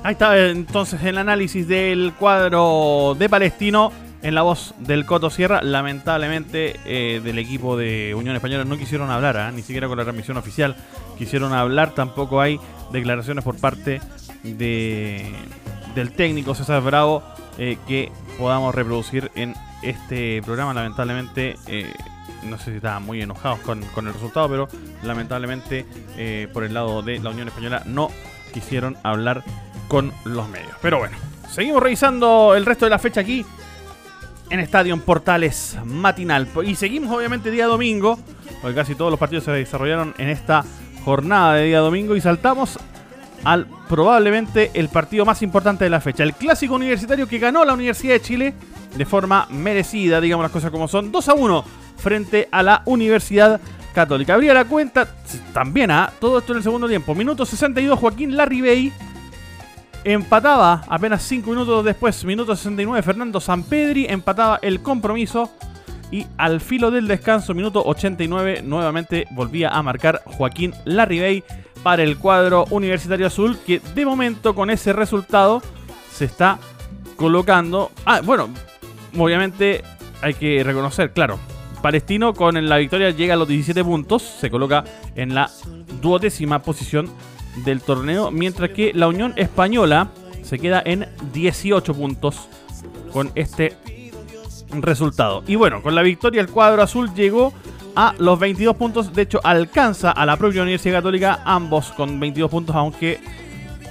Ahí 0.03 0.13
está 0.13 0.49
entonces 0.49 1.01
el 1.03 1.17
análisis 1.19 1.67
del 1.67 2.13
cuadro 2.17 3.15
de 3.17 3.29
Palestino 3.29 3.91
en 4.23 4.35
la 4.35 4.41
voz 4.41 4.73
del 4.79 5.05
Coto 5.05 5.29
Sierra. 5.29 5.61
Lamentablemente 5.61 6.79
eh, 6.85 7.21
del 7.23 7.37
equipo 7.37 7.77
de 7.77 8.15
Unión 8.15 8.35
Española 8.35 8.65
no 8.65 8.77
quisieron 8.77 9.09
hablar, 9.11 9.37
¿ah? 9.37 9.51
ni 9.51 9.61
siquiera 9.61 9.87
con 9.87 9.97
la 9.97 10.03
transmisión 10.03 10.37
oficial 10.37 10.75
quisieron 11.17 11.53
hablar. 11.53 11.93
Tampoco 11.93 12.41
hay 12.41 12.59
declaraciones 12.91 13.43
por 13.43 13.57
parte 13.57 14.01
de, 14.43 15.31
del 15.95 16.11
técnico 16.11 16.55
César 16.55 16.81
Bravo 16.81 17.23
eh, 17.57 17.77
que 17.87 18.11
podamos 18.37 18.73
reproducir 18.73 19.31
en 19.35 19.55
este 19.83 20.41
programa. 20.43 20.73
Lamentablemente 20.73 21.55
eh, 21.67 21.93
no 22.43 22.57
sé 22.57 22.71
si 22.71 22.77
estaban 22.77 23.03
muy 23.03 23.21
enojados 23.21 23.59
con, 23.59 23.81
con 23.93 24.07
el 24.07 24.13
resultado, 24.13 24.49
pero 24.49 24.67
lamentablemente 25.03 25.85
por 26.53 26.63
el 26.63 26.73
lado 26.73 27.01
de 27.01 27.19
la 27.19 27.29
Unión 27.29 27.47
Española 27.47 27.83
no 27.85 28.09
quisieron 28.51 28.97
hablar 29.03 29.43
con 29.87 30.11
los 30.25 30.47
medios. 30.49 30.73
Pero 30.81 30.97
bueno, 30.97 31.17
seguimos 31.49 31.83
revisando 31.83 32.55
el 32.55 32.65
resto 32.65 32.85
de 32.85 32.89
la 32.89 32.99
fecha 32.99 33.21
aquí 33.21 33.45
en 34.49 34.59
Estadio 34.59 34.95
Portales 34.97 35.77
Matinal. 35.85 36.47
Y 36.65 36.75
seguimos 36.75 37.15
obviamente 37.15 37.49
día 37.49 37.65
domingo, 37.65 38.19
porque 38.61 38.75
casi 38.75 38.95
todos 38.95 39.09
los 39.09 39.19
partidos 39.19 39.45
se 39.45 39.51
desarrollaron 39.51 40.13
en 40.17 40.29
esta 40.29 40.63
jornada 41.03 41.55
de 41.55 41.65
día 41.65 41.79
domingo. 41.79 42.15
Y 42.15 42.21
saltamos 42.21 42.77
al 43.43 43.67
probablemente 43.87 44.71
el 44.73 44.89
partido 44.89 45.25
más 45.25 45.41
importante 45.41 45.83
de 45.83 45.89
la 45.89 46.01
fecha, 46.01 46.23
el 46.23 46.33
clásico 46.33 46.75
universitario 46.75 47.27
que 47.27 47.39
ganó 47.39 47.65
la 47.65 47.73
Universidad 47.73 48.13
de 48.13 48.21
Chile 48.21 48.53
de 48.95 49.05
forma 49.05 49.47
merecida, 49.49 50.21
digamos 50.21 50.43
las 50.43 50.51
cosas 50.51 50.71
como 50.71 50.87
son, 50.87 51.11
2 51.11 51.29
a 51.29 51.33
1 51.33 51.65
frente 51.97 52.47
a 52.51 52.63
la 52.63 52.81
Universidad 52.85 53.59
Católica. 53.93 54.33
Abría 54.33 54.53
la 54.53 54.65
cuenta 54.65 55.07
también 55.53 55.91
a 55.91 56.11
todo 56.19 56.39
esto 56.39 56.53
en 56.53 56.57
el 56.57 56.63
segundo 56.63 56.87
tiempo. 56.87 57.15
Minuto 57.15 57.45
62, 57.45 57.99
Joaquín 57.99 58.35
Larribey 58.35 58.91
empataba 60.03 60.83
apenas 60.87 61.21
5 61.23 61.49
minutos 61.49 61.85
después, 61.85 62.23
minuto 62.25 62.55
69, 62.55 63.03
Fernando 63.03 63.39
Sampedri 63.39 64.05
empataba 64.09 64.59
el 64.61 64.81
compromiso. 64.81 65.51
Y 66.13 66.27
al 66.37 66.59
filo 66.59 66.91
del 66.91 67.07
descanso, 67.07 67.53
minuto 67.53 67.81
89, 67.85 68.63
nuevamente 68.63 69.27
volvía 69.31 69.69
a 69.69 69.81
marcar 69.81 70.21
Joaquín 70.25 70.73
Larribey 70.83 71.41
para 71.83 72.03
el 72.03 72.17
cuadro 72.17 72.65
Universitario 72.69 73.27
Azul, 73.27 73.57
que 73.65 73.81
de 73.95 74.05
momento 74.05 74.55
con 74.55 74.69
ese 74.69 74.93
resultado 74.93 75.61
se 76.11 76.25
está 76.25 76.59
colocando. 77.15 77.91
Ah, 78.05 78.21
bueno, 78.23 78.49
obviamente 79.17 79.83
hay 80.21 80.33
que 80.33 80.63
reconocer, 80.63 81.13
claro, 81.13 81.39
Palestino 81.81 82.33
con 82.33 82.67
la 82.67 82.77
victoria 82.77 83.09
llega 83.09 83.33
a 83.33 83.37
los 83.37 83.47
17 83.47 83.83
puntos, 83.83 84.21
se 84.21 84.51
coloca 84.51 84.83
en 85.15 85.33
la 85.33 85.49
duodécima 86.01 86.59
posición 86.59 87.09
del 87.65 87.81
torneo, 87.81 88.31
mientras 88.31 88.69
que 88.69 88.91
la 88.93 89.07
Unión 89.07 89.33
Española 89.35 90.09
se 90.43 90.59
queda 90.59 90.81
en 90.85 91.07
18 91.33 91.93
puntos 91.93 92.47
con 93.11 93.31
este 93.35 93.77
resultado. 94.79 95.43
Y 95.47 95.55
bueno, 95.55 95.81
con 95.81 95.95
la 95.95 96.01
victoria 96.01 96.41
el 96.41 96.49
cuadro 96.49 96.81
azul 96.81 97.13
llegó 97.13 97.53
a 97.95 98.13
los 98.17 98.39
22 98.39 98.75
puntos, 98.75 99.13
de 99.13 99.23
hecho 99.23 99.39
alcanza 99.43 100.11
a 100.11 100.25
la 100.25 100.37
propia 100.37 100.61
Universidad 100.61 100.97
Católica, 100.99 101.41
ambos 101.45 101.91
con 101.91 102.19
22 102.19 102.49
puntos, 102.49 102.75
aunque 102.75 103.19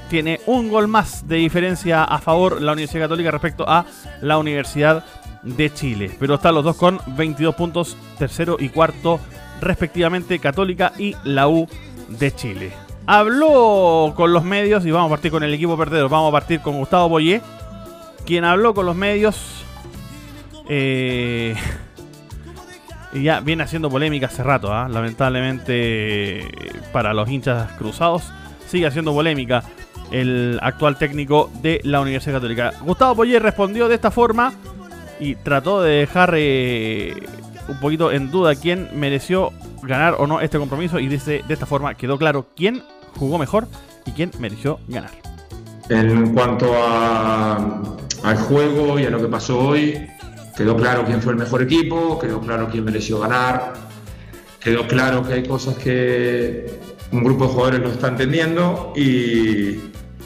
tiene 0.09 0.41
un 0.47 0.69
gol 0.69 0.89
más 0.89 1.29
de 1.29 1.37
diferencia 1.37 2.05
a 2.05 2.19
favor 2.19 2.61
la 2.61 2.73
Universidad 2.73 3.05
Católica 3.05 3.31
respecto 3.31 3.65
a 3.69 3.85
la 4.21 4.39
Universidad 4.39 5.05
de 5.43 5.73
Chile. 5.73 6.11
Pero 6.19 6.35
están 6.35 6.55
los 6.55 6.65
dos 6.65 6.77
con 6.77 7.01
22 7.07 7.55
puntos, 7.55 7.97
tercero 8.19 8.57
y 8.59 8.69
cuarto 8.71 9.21
respectivamente, 9.61 10.39
Católica 10.39 10.93
y 10.99 11.15
la 11.25 11.49
U 11.49 11.69
de 12.09 12.35
Chile. 12.35 12.73
Habló 13.07 14.13
con 14.17 14.33
los 14.33 14.45
medios 14.45 14.85
y 14.85 14.91
vamos 14.91 15.09
a 15.09 15.11
partir 15.11 15.31
con 15.31 15.43
el 15.43 15.55
equipo 15.55 15.77
perdedor. 15.77 16.09
Vamos 16.09 16.29
a 16.29 16.33
partir 16.33 16.61
con 16.61 16.79
Gustavo 16.79 17.09
Boyé, 17.09 17.41
quien 18.27 18.45
habló 18.45 18.75
con 18.75 18.87
los 18.87 18.97
medios. 18.97 19.65
Eh, 20.69 21.55
y 23.13 23.23
ya 23.25 23.41
viene 23.41 23.63
haciendo 23.63 23.91
polémica 23.91 24.27
hace 24.27 24.43
rato, 24.43 24.73
¿ah? 24.73 24.89
lamentablemente 24.89 26.47
para 26.93 27.13
los 27.13 27.29
hinchas 27.29 27.73
cruzados. 27.73 28.33
Sigue 28.67 28.87
haciendo 28.87 29.13
polémica 29.13 29.65
el 30.11 30.59
actual 30.63 30.97
técnico 30.97 31.51
de 31.61 31.81
la 31.85 32.01
Universidad 32.01 32.37
Católica. 32.37 32.73
Gustavo 32.83 33.15
Boyé 33.17 33.39
respondió 33.39 33.89
de 33.89 33.97
esta 33.97 34.11
forma 34.11 34.53
y 35.19 35.35
trató 35.35 35.83
de 35.83 35.93
dejar 35.93 36.35
eh, 36.37 37.15
un 37.69 37.79
poquito 37.81 38.13
en 38.13 38.31
duda 38.31 38.55
quién 38.55 38.89
mereció 38.95 39.53
ganar 39.83 40.15
o 40.19 40.27
no 40.27 40.41
este 40.41 40.59
compromiso 40.59 40.99
y 40.99 41.09
dice 41.09 41.43
de 41.47 41.55
esta 41.55 41.67
forma 41.67 41.95
quedó 41.95 42.19
claro 42.19 42.49
quién 42.55 42.83
jugó 43.17 43.39
mejor 43.39 43.67
y 44.07 44.13
quién 44.13 44.31
mereció 44.39 44.79
ganar. 44.89 45.11
En 45.89 46.33
cuanto 46.35 46.73
al 48.23 48.37
juego 48.37 48.99
y 48.99 49.05
a 49.05 49.11
lo 49.11 49.21
que 49.21 49.27
pasó 49.27 49.59
hoy, 49.59 50.09
quedó 50.61 50.77
claro 50.77 51.07
quién 51.07 51.23
fue 51.23 51.33
el 51.33 51.39
mejor 51.39 51.63
equipo, 51.63 52.19
quedó 52.19 52.39
claro 52.39 52.69
quién 52.71 52.85
mereció 52.85 53.19
ganar, 53.19 53.73
quedó 54.63 54.87
claro 54.87 55.27
que 55.27 55.33
hay 55.33 55.43
cosas 55.43 55.75
que 55.79 56.79
un 57.13 57.25
grupo 57.25 57.47
de 57.47 57.51
jugadores 57.51 57.81
no 57.81 57.89
está 57.89 58.09
entendiendo 58.09 58.93
y, 58.95 59.81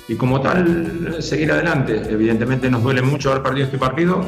y 0.08 0.14
como 0.18 0.40
tal 0.40 1.18
seguir 1.20 1.52
adelante. 1.52 2.02
Evidentemente 2.10 2.68
nos 2.68 2.82
duele 2.82 3.00
mucho 3.00 3.30
haber 3.30 3.44
perdido 3.44 3.66
este 3.66 3.78
partido, 3.78 4.24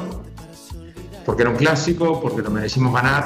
porque 1.25 1.43
era 1.43 1.51
un 1.51 1.57
clásico, 1.57 2.21
porque 2.21 2.41
lo 2.41 2.53
merecimos 2.53 2.95
ganar. 2.95 3.25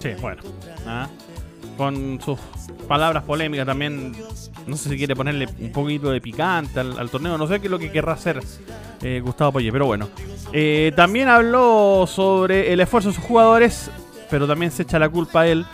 Sí, 0.00 0.10
bueno. 0.20 0.42
Con 1.78 2.20
sus 2.22 2.38
palabras 2.86 3.22
polémicas 3.22 3.64
también, 3.64 4.14
no 4.66 4.76
sé 4.76 4.90
si 4.90 4.98
quiere 4.98 5.16
ponerle 5.16 5.48
un 5.58 5.72
poquito 5.72 6.10
de 6.10 6.20
picante 6.20 6.78
al, 6.78 7.08
torneo, 7.08 7.38
no 7.38 7.46
sé 7.46 7.58
qué 7.58 7.68
es 7.68 7.70
lo 7.70 7.78
que 7.78 7.90
querrá 7.90 8.12
hacer 8.12 8.42
eh, 9.04 9.20
Gustavo 9.20 9.52
Poye, 9.52 9.70
pero 9.70 9.86
bueno. 9.86 10.08
Eh, 10.52 10.92
también 10.96 11.28
habló 11.28 12.06
sobre 12.08 12.72
el 12.72 12.80
esfuerzo 12.80 13.10
de 13.10 13.14
sus 13.14 13.24
jugadores, 13.24 13.90
pero 14.30 14.46
también 14.46 14.72
se 14.72 14.82
echa 14.82 14.98
la 14.98 15.08
culpa 15.08 15.42
a 15.42 15.46
él 15.46 15.66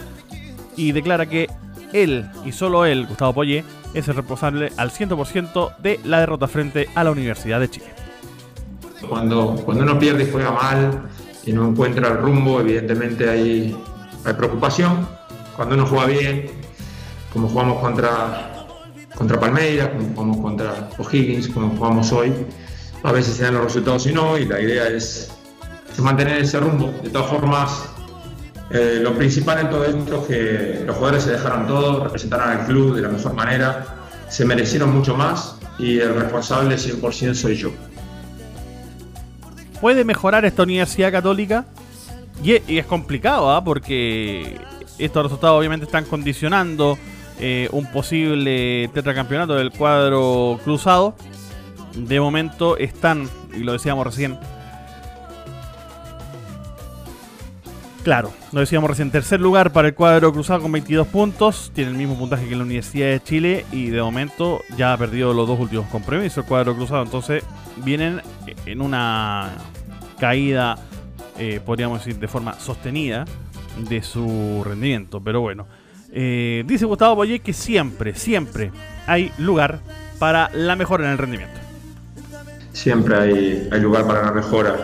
y 0.76 0.92
declara 0.92 1.26
que 1.26 1.48
él 1.92 2.28
y 2.44 2.52
solo 2.52 2.84
él, 2.84 3.06
Gustavo 3.06 3.34
Poye, 3.34 3.64
es 3.94 4.08
el 4.08 4.16
responsable 4.16 4.72
al 4.76 4.90
100% 4.90 5.76
de 5.78 6.00
la 6.04 6.20
derrota 6.20 6.48
frente 6.48 6.88
a 6.94 7.04
la 7.04 7.10
Universidad 7.10 7.60
de 7.60 7.70
Chile. 7.70 7.86
Cuando, 9.08 9.56
cuando 9.64 9.84
uno 9.84 9.98
pierde 9.98 10.24
y 10.24 10.30
juega 10.30 10.50
mal 10.50 11.02
y 11.44 11.52
no 11.52 11.68
encuentra 11.68 12.08
el 12.08 12.18
rumbo, 12.18 12.60
evidentemente 12.60 13.28
hay, 13.28 13.76
hay 14.24 14.34
preocupación. 14.34 15.08
Cuando 15.56 15.74
uno 15.74 15.86
juega 15.86 16.06
bien, 16.06 16.46
como 17.32 17.48
jugamos 17.48 17.80
contra, 17.80 18.66
contra 19.14 19.38
Palmeiras, 19.38 19.90
como 19.90 20.08
jugamos 20.14 20.36
contra 20.38 20.90
O'Higgins, 20.98 21.48
como 21.48 21.70
jugamos 21.76 22.12
hoy, 22.12 22.32
a 23.02 23.12
veces 23.12 23.36
se 23.36 23.44
dan 23.44 23.54
los 23.54 23.64
resultados 23.64 24.06
y 24.06 24.12
no, 24.12 24.38
y 24.38 24.46
la 24.46 24.60
idea 24.60 24.88
es, 24.88 25.30
mantener 25.98 26.38
ese 26.38 26.58
rumbo. 26.58 26.94
De 27.02 27.10
todas 27.10 27.28
formas, 27.28 27.84
eh, 28.70 29.00
lo 29.02 29.14
principal 29.14 29.60
en 29.60 29.70
todo 29.70 29.84
esto 29.84 30.22
es 30.22 30.26
que 30.26 30.84
los 30.86 30.96
jugadores 30.96 31.24
se 31.24 31.32
dejaron 31.32 31.66
todo, 31.66 32.04
representaron 32.04 32.48
al 32.48 32.66
club 32.66 32.96
de 32.96 33.02
la 33.02 33.08
mejor 33.08 33.34
manera, 33.34 33.84
se 34.28 34.44
merecieron 34.46 34.94
mucho 34.94 35.14
más 35.14 35.56
y 35.78 35.98
el 35.98 36.14
responsable 36.14 36.76
100% 36.76 37.34
soy 37.34 37.56
yo 37.56 37.70
puede 39.80 40.04
mejorar 40.04 40.44
esta 40.44 40.62
Universidad 40.62 41.10
Católica. 41.10 41.64
Y, 42.42 42.78
es 42.78 42.86
complicado, 42.86 43.50
¿ah? 43.50 43.62
porque 43.64 44.58
estos 44.98 45.22
resultados 45.24 45.58
obviamente 45.58 45.86
están 45.86 46.04
condicionando 46.04 46.98
eh, 47.38 47.68
un 47.72 47.90
posible 47.90 48.88
tetracampeonato 48.94 49.54
del 49.54 49.70
cuadro 49.70 50.60
cruzado. 50.64 51.14
De 51.94 52.20
momento 52.20 52.76
están, 52.76 53.28
y 53.54 53.60
lo 53.60 53.72
decíamos 53.72 54.06
recién, 54.06 54.38
Claro, 58.02 58.32
lo 58.52 58.60
decíamos 58.60 58.88
recién, 58.88 59.10
tercer 59.10 59.42
lugar 59.42 59.72
para 59.72 59.88
el 59.88 59.94
cuadro 59.94 60.32
cruzado 60.32 60.62
con 60.62 60.72
22 60.72 61.06
puntos, 61.08 61.70
tiene 61.74 61.90
el 61.90 61.98
mismo 61.98 62.18
puntaje 62.18 62.48
que 62.48 62.56
la 62.56 62.62
Universidad 62.62 63.08
de 63.08 63.22
Chile 63.22 63.66
y 63.72 63.90
de 63.90 64.00
momento 64.00 64.62
ya 64.74 64.94
ha 64.94 64.96
perdido 64.96 65.34
los 65.34 65.46
dos 65.46 65.60
últimos 65.60 65.86
compromisos 65.88 66.38
el 66.38 66.44
cuadro 66.44 66.74
cruzado, 66.74 67.02
entonces 67.02 67.44
vienen 67.76 68.22
en 68.64 68.80
una 68.80 69.50
caída, 70.18 70.78
eh, 71.38 71.60
podríamos 71.64 71.98
decir, 72.02 72.18
de 72.18 72.26
forma 72.26 72.54
sostenida 72.54 73.26
de 73.76 74.02
su 74.02 74.62
rendimiento, 74.64 75.20
pero 75.20 75.42
bueno. 75.42 75.66
Eh, 76.10 76.64
dice 76.66 76.86
Gustavo 76.86 77.16
Boyer 77.16 77.42
que 77.42 77.52
siempre, 77.52 78.14
siempre 78.14 78.72
hay 79.06 79.30
lugar 79.36 79.80
para 80.18 80.50
la 80.54 80.74
mejora 80.74 81.04
en 81.04 81.12
el 81.12 81.18
rendimiento. 81.18 81.59
Siempre 82.72 83.16
hay, 83.16 83.68
hay 83.70 83.80
lugar 83.80 84.06
para 84.06 84.22
la 84.22 84.32
mejora 84.32 84.76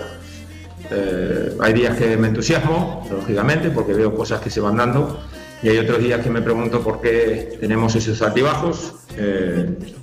eh, 0.91 1.57
hay 1.61 1.73
días 1.73 1.97
que 1.97 2.17
me 2.17 2.29
entusiasmo, 2.29 3.07
lógicamente, 3.11 3.71
porque 3.71 3.93
veo 3.93 4.15
cosas 4.15 4.41
que 4.41 4.51
se 4.51 4.61
van 4.61 4.77
dando, 4.77 5.21
y 5.63 5.69
hay 5.69 5.79
otros 5.79 5.99
días 5.99 6.21
que 6.21 6.31
me 6.31 6.43
pregunto 6.43 6.81
por 6.83 7.01
qué 7.01 7.57
tenemos 7.61 7.95
esos 7.97 8.21
altibajos. 8.23 8.95
Eh, 9.17 9.95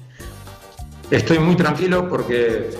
estoy 1.11 1.39
muy 1.39 1.55
tranquilo 1.55 2.09
porque 2.09 2.71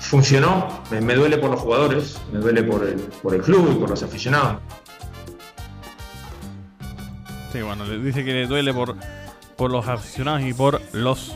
funcionó, 0.00 0.82
me, 0.90 1.14
duele 1.14 1.38
por 1.38 1.50
los 1.50 1.60
jugadores, 1.60 2.18
me 2.32 2.38
duele 2.40 2.62
por 2.62 2.84
el, 2.84 2.96
por 2.96 3.34
el 3.34 3.42
club 3.42 3.70
y 3.72 3.78
por 3.78 3.90
los 3.90 4.02
aficionados. 4.02 4.58
Sí, 7.52 7.62
bueno, 7.62 7.88
dice 7.88 8.24
que 8.24 8.32
le 8.32 8.46
duele 8.46 8.74
por, 8.74 8.96
por 9.56 9.70
los 9.70 9.86
aficionados 9.86 10.42
y 10.42 10.52
por 10.52 10.80
los 10.92 11.34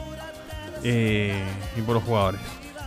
eh, 0.82 1.44
y 1.76 1.82
por 1.82 1.94
los 1.94 2.04
jugadores. 2.04 2.40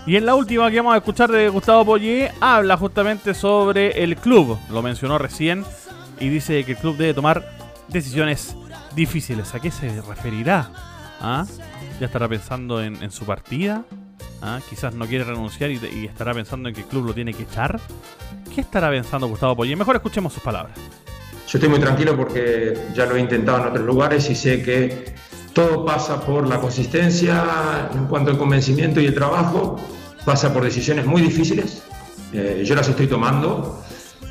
Y 0.06 0.18
en 0.18 0.26
la 0.26 0.36
última 0.36 0.70
que 0.70 0.78
vamos 0.78 0.96
a 0.96 0.98
escuchar 0.98 1.32
de 1.32 1.48
Gustavo 1.48 1.86
Poyé, 1.86 2.32
habla 2.42 2.76
justamente 2.76 3.34
sobre 3.34 4.04
el 4.04 4.18
club. 4.18 4.58
Lo 4.70 4.82
mencionó 4.82 5.18
recién 5.18 5.64
y 6.20 6.28
dice 6.28 6.66
que 6.66 6.74
el 6.74 6.78
club 6.78 6.98
debe 6.98 7.14
tomar 7.14 7.50
decisiones 7.88 8.58
difíciles. 8.96 9.56
¿A 9.56 9.62
qué 9.62 9.72
se 9.72 10.02
referirá? 10.02 10.70
¿Ah? 11.22 11.46
¿Ya 12.02 12.08
estará 12.08 12.28
pensando 12.28 12.84
en, 12.84 13.12
su 13.12 13.26
partida? 13.26 13.86
¿Ah? 14.42 14.60
Quizás 14.70 14.94
no 14.94 15.06
quiere 15.06 15.24
renunciar 15.24 15.72
y, 15.72 16.06
estará 16.06 16.34
pensando 16.34 16.68
en 16.68 16.76
que 16.76 16.82
el 16.82 16.88
club 16.88 17.06
lo 17.06 17.14
tiene 17.14 17.34
que 17.34 17.44
echar. 17.44 17.80
¿Qué 18.54 18.60
estará 18.60 18.90
pensando 18.90 19.28
Gustavo 19.28 19.56
Poyé? 19.56 19.78
Mejor 19.78 19.96
escuchemos 19.96 20.34
sus 20.34 20.44
palabras. 20.44 20.78
Yo 21.48 21.60
estoy 21.60 21.70
muy 21.70 21.80
tranquilo 21.80 22.18
porque 22.18 22.78
ya 22.94 23.06
lo 23.06 23.16
he 23.16 23.22
intentado 23.22 23.60
en 23.60 23.68
otros 23.68 23.86
lugares 23.86 24.30
y 24.30 24.36
sé 24.36 24.62
que 24.64 25.14
todo 25.54 25.86
pasa 25.86 26.20
por 26.22 26.48
la 26.48 26.60
consistencia 26.60 27.90
en 27.94 28.06
cuanto 28.06 28.32
al 28.32 28.38
convencimiento 28.38 29.00
y 29.00 29.06
el 29.06 29.14
trabajo, 29.14 29.78
pasa 30.26 30.52
por 30.54 30.64
decisiones 30.64 31.06
muy 31.06 31.22
difíciles, 31.22 31.84
eh, 32.34 32.64
yo 32.66 32.76
las 32.76 32.88
estoy 32.88 33.08
tomando, 33.08 33.84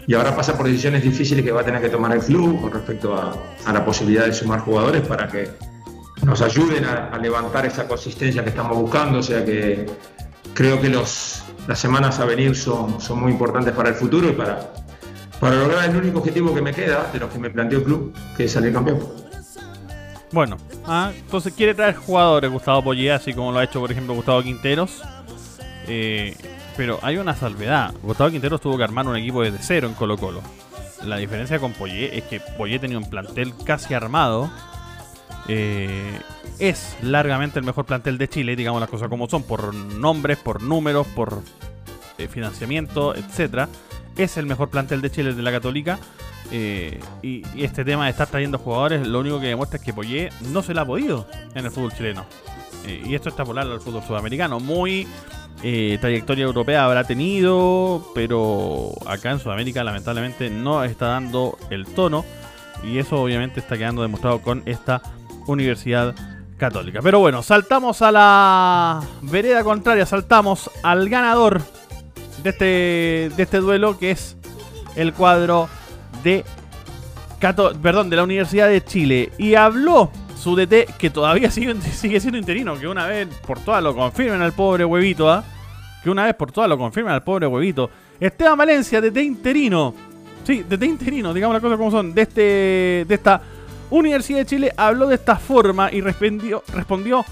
y 0.06 0.14
ahora 0.14 0.34
pasa 0.34 0.56
por 0.56 0.66
decisiones 0.66 1.02
difíciles 1.02 1.44
que 1.44 1.52
va 1.52 1.60
a 1.60 1.64
tener 1.64 1.80
que 1.80 1.88
tomar 1.88 2.12
el 2.12 2.20
club 2.20 2.60
con 2.60 2.72
respecto 2.72 3.14
a, 3.14 3.72
la 3.72 3.84
posibilidad 3.84 4.26
de 4.26 4.32
sumar 4.32 4.60
jugadores 4.60 5.02
para 5.02 5.28
que 5.28 5.48
nos 6.24 6.40
ayuden 6.42 6.84
a, 6.84 7.16
levantar 7.18 7.66
esa 7.66 7.86
consistencia 7.86 8.42
que 8.42 8.50
estamos 8.50 8.76
buscando. 8.76 9.18
O 9.18 9.22
sea 9.22 9.44
que 9.44 9.86
creo 10.54 10.80
que 10.80 10.88
las 10.88 11.44
semanas 11.74 12.18
a 12.18 12.24
venir 12.24 12.56
son, 12.56 13.00
son 13.00 13.20
muy 13.20 13.30
importantes 13.30 13.72
para 13.74 13.90
el 13.90 13.94
futuro 13.94 14.28
y 14.28 14.32
para, 14.32 14.72
para 15.38 15.56
lograr 15.56 15.88
el 15.88 15.96
único 15.96 16.18
objetivo 16.18 16.52
que 16.52 16.62
me 16.62 16.72
queda 16.72 17.08
de 17.12 17.20
los 17.20 17.30
que 17.30 17.38
me 17.38 17.50
planteó 17.50 17.78
el 17.78 17.84
club, 17.84 18.12
que 18.36 18.44
es 18.44 18.52
salir 18.52 18.72
campeón. 18.72 19.21
Bueno, 20.32 20.56
ah, 20.86 21.12
entonces 21.14 21.52
quiere 21.52 21.74
traer 21.74 21.94
jugadores 21.94 22.50
Gustavo 22.50 22.82
Pollé, 22.82 23.12
así 23.12 23.34
como 23.34 23.52
lo 23.52 23.58
ha 23.58 23.64
hecho 23.64 23.80
por 23.80 23.92
ejemplo 23.92 24.14
Gustavo 24.14 24.42
Quinteros. 24.42 25.02
Eh, 25.86 26.34
pero 26.76 26.98
hay 27.02 27.18
una 27.18 27.36
salvedad. 27.36 27.92
Gustavo 28.02 28.30
Quinteros 28.30 28.60
tuvo 28.60 28.78
que 28.78 28.84
armar 28.84 29.06
un 29.06 29.16
equipo 29.16 29.42
desde 29.42 29.58
cero 29.60 29.88
en 29.88 29.94
Colo 29.94 30.16
Colo. 30.16 30.40
La 31.04 31.16
diferencia 31.16 31.58
con 31.58 31.72
Poyé 31.72 32.16
es 32.16 32.24
que 32.24 32.40
Poyé 32.40 32.78
tenía 32.78 32.96
un 32.96 33.10
plantel 33.10 33.52
casi 33.64 33.92
armado. 33.92 34.50
Eh, 35.48 36.18
es 36.58 36.96
largamente 37.02 37.58
el 37.58 37.64
mejor 37.64 37.84
plantel 37.84 38.16
de 38.16 38.28
Chile, 38.28 38.56
digamos 38.56 38.80
las 38.80 38.88
cosas 38.88 39.08
como 39.08 39.28
son, 39.28 39.42
por 39.42 39.74
nombres, 39.74 40.38
por 40.38 40.62
números, 40.62 41.06
por 41.08 41.42
eh, 42.16 42.28
financiamiento, 42.28 43.14
etcétera. 43.14 43.68
Es 44.16 44.36
el 44.36 44.46
mejor 44.46 44.70
plantel 44.70 45.02
de 45.02 45.10
Chile 45.10 45.34
de 45.34 45.42
la 45.42 45.50
Católica. 45.50 45.98
Eh, 46.50 47.00
y, 47.22 47.42
este 47.62 47.84
tema 47.84 48.04
de 48.04 48.10
estar 48.10 48.28
trayendo 48.28 48.58
jugadores, 48.58 49.06
lo 49.06 49.20
único 49.20 49.40
que 49.40 49.46
demuestra 49.46 49.78
es 49.78 49.84
que 49.84 49.92
Poyé 49.92 50.30
no 50.50 50.62
se 50.62 50.74
la 50.74 50.82
ha 50.82 50.86
podido 50.86 51.26
en 51.54 51.64
el 51.64 51.70
fútbol 51.70 51.92
chileno. 51.92 52.26
y 52.86 53.14
esto 53.14 53.28
está 53.28 53.44
por 53.44 53.58
al 53.58 53.80
fútbol 53.80 54.02
sudamericano. 54.02 54.58
Muy 54.60 55.06
eh, 55.64 55.96
trayectoria 56.00 56.44
europea 56.44 56.84
habrá 56.84 57.04
tenido, 57.04 58.04
pero 58.16 58.90
acá 59.06 59.30
en 59.30 59.38
Sudamérica 59.38 59.84
lamentablemente 59.84 60.50
no 60.50 60.82
está 60.82 61.06
dando 61.06 61.56
el 61.70 61.86
tono 61.86 62.24
y 62.82 62.98
eso 62.98 63.22
obviamente 63.22 63.60
está 63.60 63.78
quedando 63.78 64.02
demostrado 64.02 64.40
con 64.40 64.64
esta 64.66 65.02
Universidad 65.46 66.16
Católica. 66.56 66.98
Pero 67.00 67.20
bueno, 67.20 67.44
saltamos 67.44 68.02
a 68.02 68.10
la 68.10 69.02
vereda 69.20 69.62
contraria, 69.62 70.04
saltamos 70.04 70.68
al 70.82 71.08
ganador 71.08 71.62
de 72.42 72.50
este, 72.50 72.64
de 73.36 73.42
este 73.42 73.58
duelo 73.58 73.96
que 73.98 74.10
es 74.10 74.36
el 74.96 75.12
cuadro 75.12 75.68
de, 76.22 76.44
perdón, 77.82 78.10
de 78.10 78.16
la 78.16 78.22
Universidad 78.22 78.68
de 78.68 78.84
Chile 78.84 79.32
y 79.38 79.54
habló 79.54 80.10
su 80.36 80.56
DT, 80.56 80.94
que 80.98 81.10
todavía 81.10 81.50
sigue, 81.52 81.80
sigue 81.80 82.20
siendo 82.20 82.38
interino, 82.38 82.78
que 82.78 82.88
una 82.88 83.06
vez 83.06 83.28
por 83.46 83.60
todas 83.60 83.82
lo 83.82 83.94
confirmen 83.94 84.42
al 84.42 84.52
pobre 84.52 84.84
huevito, 84.84 85.30
¿ah? 85.30 85.44
Que 86.02 86.10
una 86.10 86.24
vez 86.24 86.34
por 86.34 86.50
todas 86.50 86.68
lo 86.68 86.76
confirmen 86.76 87.14
al 87.14 87.22
pobre 87.22 87.46
huevito. 87.46 87.88
Esteban 88.18 88.58
Valencia, 88.58 89.00
DT 89.00 89.16
interino. 89.22 89.94
Sí, 90.44 90.64
DT 90.68 90.82
interino, 90.84 91.32
digamos 91.32 91.54
las 91.54 91.62
cosas 91.62 91.78
como 91.78 91.90
son. 91.90 92.12
De, 92.12 92.22
este, 92.22 92.40
de 93.06 93.14
esta 93.14 93.40
Universidad 93.90 94.38
de 94.38 94.46
Chile 94.46 94.72
habló 94.76 95.06
de 95.06 95.14
esta 95.14 95.36
forma 95.36 95.92
y 95.92 96.00
respondió, 96.00 96.64
respondió 96.74 97.24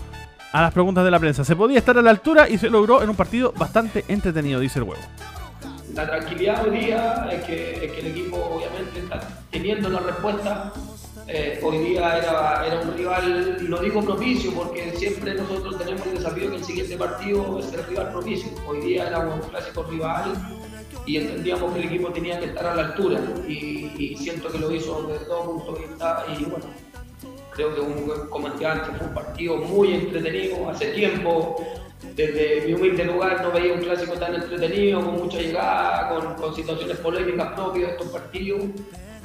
a 0.53 0.63
las 0.63 0.73
preguntas 0.73 1.05
de 1.05 1.11
la 1.11 1.19
prensa. 1.19 1.45
Se 1.45 1.57
podía 1.57 1.79
estar 1.79 1.97
a 1.99 2.03
la 2.03 2.11
altura 2.11 2.49
y 2.49 2.59
se 2.59 2.71
logró 2.71 3.03
en 3.03 3.11
un 3.11 3.17
partido 3.17 3.53
bastante 3.57 4.05
entretenido, 4.09 4.61
dice 4.61 4.79
el 4.79 4.85
huevo. 4.85 5.03
La 5.95 6.07
tranquilidad 6.07 6.67
hoy 6.67 6.79
día 6.79 7.29
es 7.33 7.45
que, 7.45 7.85
es 7.85 7.93
que 7.93 8.01
el 8.01 8.07
equipo 8.09 8.37
obviamente 8.37 9.01
está 9.01 9.21
teniendo 9.51 9.89
la 9.89 10.01
respuesta 10.01 10.73
eh, 11.33 11.61
hoy 11.63 11.79
día 11.79 12.19
era, 12.19 12.67
era 12.67 12.81
un 12.81 12.93
rival, 12.97 13.57
no 13.71 13.79
digo 13.79 14.03
propicio, 14.03 14.53
porque 14.53 14.91
siempre 14.97 15.35
nosotros 15.35 15.79
tenemos 15.79 16.05
el 16.09 16.15
desafío 16.15 16.51
que 16.51 16.57
el 16.57 16.65
siguiente 16.65 16.97
partido 16.97 17.61
es 17.61 17.73
el 17.73 17.85
rival 17.85 18.11
propicio. 18.11 18.51
Hoy 18.67 18.81
día 18.81 19.07
era 19.07 19.21
un 19.21 19.39
clásico 19.41 19.85
rival 19.85 20.33
y 21.07 21.19
entendíamos 21.19 21.73
que 21.73 21.81
el 21.81 21.87
equipo 21.87 22.09
tenía 22.09 22.41
que 22.41 22.47
estar 22.47 22.67
a 22.67 22.75
la 22.75 22.83
altura 22.87 23.21
y, 23.47 24.17
siento 24.17 24.51
que 24.51 24.59
lo 24.59 24.73
hizo 24.73 25.03
desde 25.05 25.27
todo 25.27 25.45
punto 25.53 25.73
de 25.75 25.87
vista 25.87 26.25
y 26.37 26.45
bueno, 26.45 26.67
creo 27.53 27.75
que 27.77 28.29
como 28.29 28.49
antes 28.49 28.97
fue 28.99 29.07
un 29.07 29.15
partido 29.15 29.57
muy 29.57 29.95
entretenido 29.95 30.69
hace 30.69 30.87
tiempo. 30.93 31.65
Desde 32.15 32.63
mi 32.67 32.73
humilde 32.75 33.05
lugar 33.05 33.43
no 33.43 33.53
veía 33.53 33.75
un 33.75 33.81
clásico 33.81 34.15
tan 34.15 34.35
entretenido, 34.35 35.03
con 35.05 35.23
mucha 35.23 35.39
llegada, 35.39 36.09
con, 36.09 36.55
situaciones 36.55 36.97
polémicas 36.99 37.53
propias 37.53 37.89
de 37.89 37.93
estos 37.93 38.09
partidos 38.09 38.63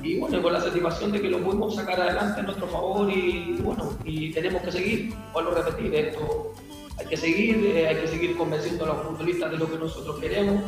y 0.03 0.19
bueno, 0.19 0.41
con 0.41 0.53
la 0.53 0.61
satisfacción 0.61 1.11
de 1.11 1.21
que 1.21 1.29
lo 1.29 1.39
pudimos 1.39 1.75
sacar 1.75 1.99
adelante 1.99 2.41
a 2.41 2.43
nuestro 2.43 2.67
favor 2.67 3.09
y 3.11 3.57
bueno, 3.63 3.97
y 4.03 4.31
tenemos 4.31 4.61
que 4.61 4.71
seguir, 4.71 5.13
vuelvo 5.33 5.51
a 5.51 5.63
repetir 5.63 5.95
esto, 5.95 6.53
hay 6.99 7.05
que 7.07 7.17
seguir, 7.17 7.65
eh, 7.65 7.87
hay 7.87 7.95
que 7.95 8.07
seguir 8.07 8.37
convenciendo 8.37 8.83
a 8.83 8.87
los 8.87 9.07
futbolistas 9.07 9.51
de 9.51 9.57
lo 9.57 9.71
que 9.71 9.77
nosotros 9.77 10.19
queremos 10.19 10.61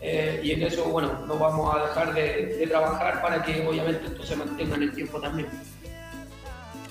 eh, 0.00 0.40
y 0.42 0.52
en 0.52 0.62
eso, 0.62 0.84
bueno, 0.84 1.12
no 1.26 1.38
vamos 1.38 1.74
a 1.74 1.86
dejar 1.86 2.14
de, 2.14 2.66
trabajar 2.68 3.20
para 3.20 3.42
que 3.42 3.66
obviamente 3.66 4.06
esto 4.06 4.22
se 4.22 4.36
mantenga 4.36 4.76
en 4.76 4.84
el 4.84 4.92
tiempo 4.92 5.20
también. 5.20 5.48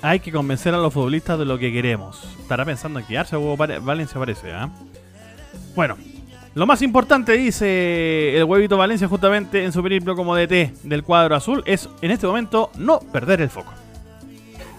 Hay 0.01 0.19
que 0.19 0.31
convencer 0.31 0.73
a 0.73 0.77
los 0.77 0.93
futbolistas 0.93 1.37
de 1.37 1.45
lo 1.45 1.57
que 1.57 1.71
queremos. 1.71 2.23
Estará 2.39 2.65
pensando 2.65 2.99
en 2.99 3.05
quedarse 3.05 3.35
o 3.35 3.57
Valencia 3.57 4.17
parece, 4.17 4.51
¿ah? 4.51 4.69
Bueno, 5.75 5.97
lo 6.55 6.65
más 6.65 6.81
importante, 6.81 7.33
dice 7.33 8.35
el 8.37 8.43
huevito 8.45 8.77
Valencia 8.77 9.07
justamente 9.07 9.63
en 9.63 9.71
su 9.71 9.83
periplo 9.83 10.15
como 10.15 10.35
DT 10.35 10.83
del 10.83 11.03
cuadro 11.03 11.35
azul, 11.35 11.63
es 11.65 11.89
en 12.01 12.11
este 12.11 12.27
momento 12.27 12.71
no 12.77 12.99
perder 12.99 13.41
el 13.41 13.49
foco. 13.49 13.71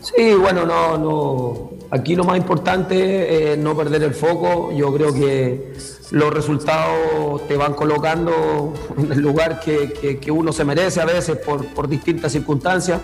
Sí, 0.01 0.33
bueno, 0.33 0.65
no, 0.65 0.97
no. 0.97 1.71
Aquí 1.91 2.17
lo 2.17 2.25
más 2.25 2.39
importante 2.39 3.53
es 3.53 3.59
no 3.59 3.77
perder 3.77 4.03
el 4.03 4.15
foco. 4.15 4.73
Yo 4.73 4.93
creo 4.95 5.13
que 5.13 5.75
los 6.11 6.33
resultados 6.33 7.47
te 7.47 7.57
van 7.57 7.75
colocando 7.75 8.73
en 8.97 9.13
el 9.13 9.21
lugar 9.21 9.61
que, 9.61 10.31
uno 10.31 10.53
se 10.53 10.65
merece 10.65 11.01
a 11.01 11.05
veces 11.05 11.39
por, 11.39 11.89
distintas 11.89 12.33
circunstancias. 12.33 13.01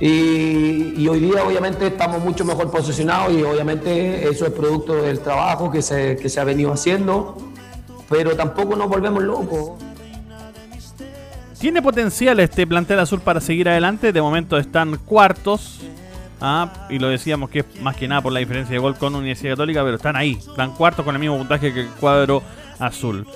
Y, 0.00 1.08
hoy 1.08 1.20
día 1.20 1.42
obviamente 1.44 1.86
estamos 1.86 2.22
mucho 2.22 2.44
mejor 2.44 2.70
posicionados 2.70 3.32
y 3.32 3.42
obviamente 3.42 4.28
eso 4.28 4.46
es 4.46 4.52
producto 4.52 4.94
del 4.94 5.20
trabajo 5.20 5.70
que 5.70 5.82
se, 5.82 6.16
que 6.16 6.28
se 6.28 6.38
ha 6.38 6.44
venido 6.44 6.72
haciendo 6.72 7.36
pero 8.08 8.34
tampoco 8.36 8.76
nos 8.76 8.88
volvemos 8.88 9.22
locos. 9.22 9.72
¿Tiene 11.58 11.82
potencial 11.82 12.38
este 12.40 12.66
plantel 12.66 13.00
azul 13.00 13.20
para 13.20 13.40
seguir 13.40 13.68
adelante? 13.68 14.12
De 14.12 14.22
momento 14.22 14.56
están 14.58 14.96
cuartos. 14.96 15.80
Ah, 16.40 16.86
y 16.88 17.00
lo 17.00 17.08
decíamos 17.08 17.50
que 17.50 17.60
es 17.60 17.80
más 17.82 17.96
que 17.96 18.06
nada 18.06 18.22
por 18.22 18.32
la 18.32 18.38
diferencia 18.38 18.72
de 18.72 18.78
gol 18.78 18.96
con 18.96 19.14
Universidad 19.14 19.54
Católica, 19.54 19.82
pero 19.82 19.96
están 19.96 20.14
ahí. 20.14 20.38
Están 20.38 20.72
cuartos 20.72 21.04
con 21.04 21.14
el 21.16 21.20
mismo 21.20 21.36
puntaje 21.36 21.74
que 21.74 21.80
el 21.80 21.88
cuadro 21.88 22.42
azul. 22.78 23.26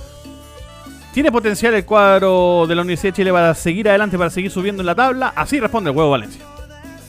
¿Tiene 1.13 1.33
potencial 1.33 1.75
el 1.75 1.85
cuadro 1.85 2.65
de 2.67 2.75
la 2.77 2.83
Universidad 2.83 3.13
de 3.13 3.17
Chile 3.17 3.33
para 3.33 3.55
seguir 3.55 3.89
adelante, 3.89 4.17
para 4.17 4.31
seguir 4.31 4.51
subiendo 4.53 4.83
en 4.83 4.87
la 4.87 4.95
tabla? 4.95 5.33
Así 5.35 5.59
responde 5.59 5.91
el 5.91 5.97
huevo 5.97 6.11
Valencia. 6.11 6.52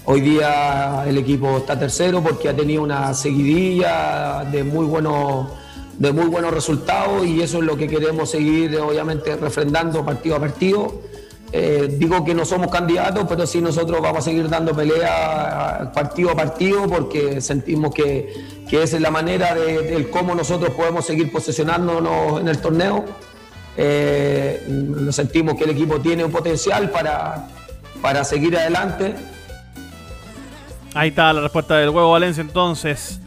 Hoy 0.06 0.20
día 0.20 1.06
el 1.08 1.18
equipo 1.18 1.60
está 1.60 1.80
tercero 1.80 2.22
porque 2.22 2.50
ha 2.50 2.56
tenido 2.56 2.84
una 2.84 3.13
seguidilla 3.13 4.44
de 4.52 4.62
muy 4.62 4.86
buenos 4.86 5.48
de 5.98 6.12
muy 6.12 6.26
buenos 6.26 6.54
resultados 6.54 7.26
y 7.26 7.42
eso 7.42 7.60
es 7.60 7.63
lo 7.63 7.78
que 7.78 7.88
queremos 7.88 8.30
seguir, 8.30 8.78
obviamente, 8.80 9.36
refrendando 9.38 10.04
partido 10.04 10.36
a 10.36 10.39
partido. 10.39 10.94
Eh, 11.54 11.88
digo 11.98 12.26
que 12.26 12.34
no 12.34 12.44
somos 12.44 12.70
candidatos, 12.70 13.26
pero 13.30 13.48
sí 13.48 13.62
nosotros 13.62 14.02
vamos 14.02 14.20
a 14.20 14.22
seguir 14.24 14.50
dando 14.50 14.76
pelea 14.76 15.92
partido 15.94 16.32
a 16.32 16.36
partido 16.36 16.88
porque 16.88 17.39
sentimos 17.39 17.94
que, 17.94 18.34
que 18.68 18.84
esa 18.84 18.98
es 18.98 19.02
la 19.02 19.12
manera 19.12 19.56
de, 19.56 20.10
cómo 20.10 20.36
nosotros 20.36 20.72
podemos 20.72 21.06
seguir 21.06 21.32
posesionándonos 21.32 22.42
en 22.42 22.48
el 22.50 22.58
torneo. 22.58 23.06
Eh, 23.78 25.08
sentimos 25.12 25.56
que 25.56 25.63
el 25.63 25.70
equipo 25.70 26.02
tiene 26.02 26.26
un 26.26 26.32
potencial 26.32 26.89
para, 26.89 27.48
para 28.02 28.26
seguir 28.26 28.58
adelante. 28.58 29.16
Ahí 30.94 31.10
está 31.10 31.34
la 31.34 31.42
respuesta 31.42 31.78
del 31.78 31.90
huevo 31.90 32.12
Valencia 32.12 32.42
entonces 32.42 33.20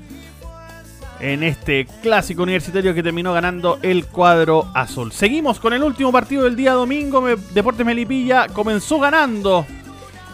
en 1.18 1.42
este 1.42 1.86
clásico 2.02 2.42
universitario 2.42 2.94
que 2.94 3.02
terminó 3.02 3.32
ganando 3.32 3.78
el 3.82 4.06
cuadro 4.06 4.68
azul. 4.74 5.12
Seguimos 5.12 5.58
con 5.58 5.72
el 5.72 5.82
último 5.82 6.12
partido 6.12 6.44
del 6.44 6.56
día 6.56 6.72
domingo. 6.72 7.24
Deportes 7.54 7.84
Melipilla 7.84 8.46
comenzó 8.48 9.00
ganando 9.00 9.66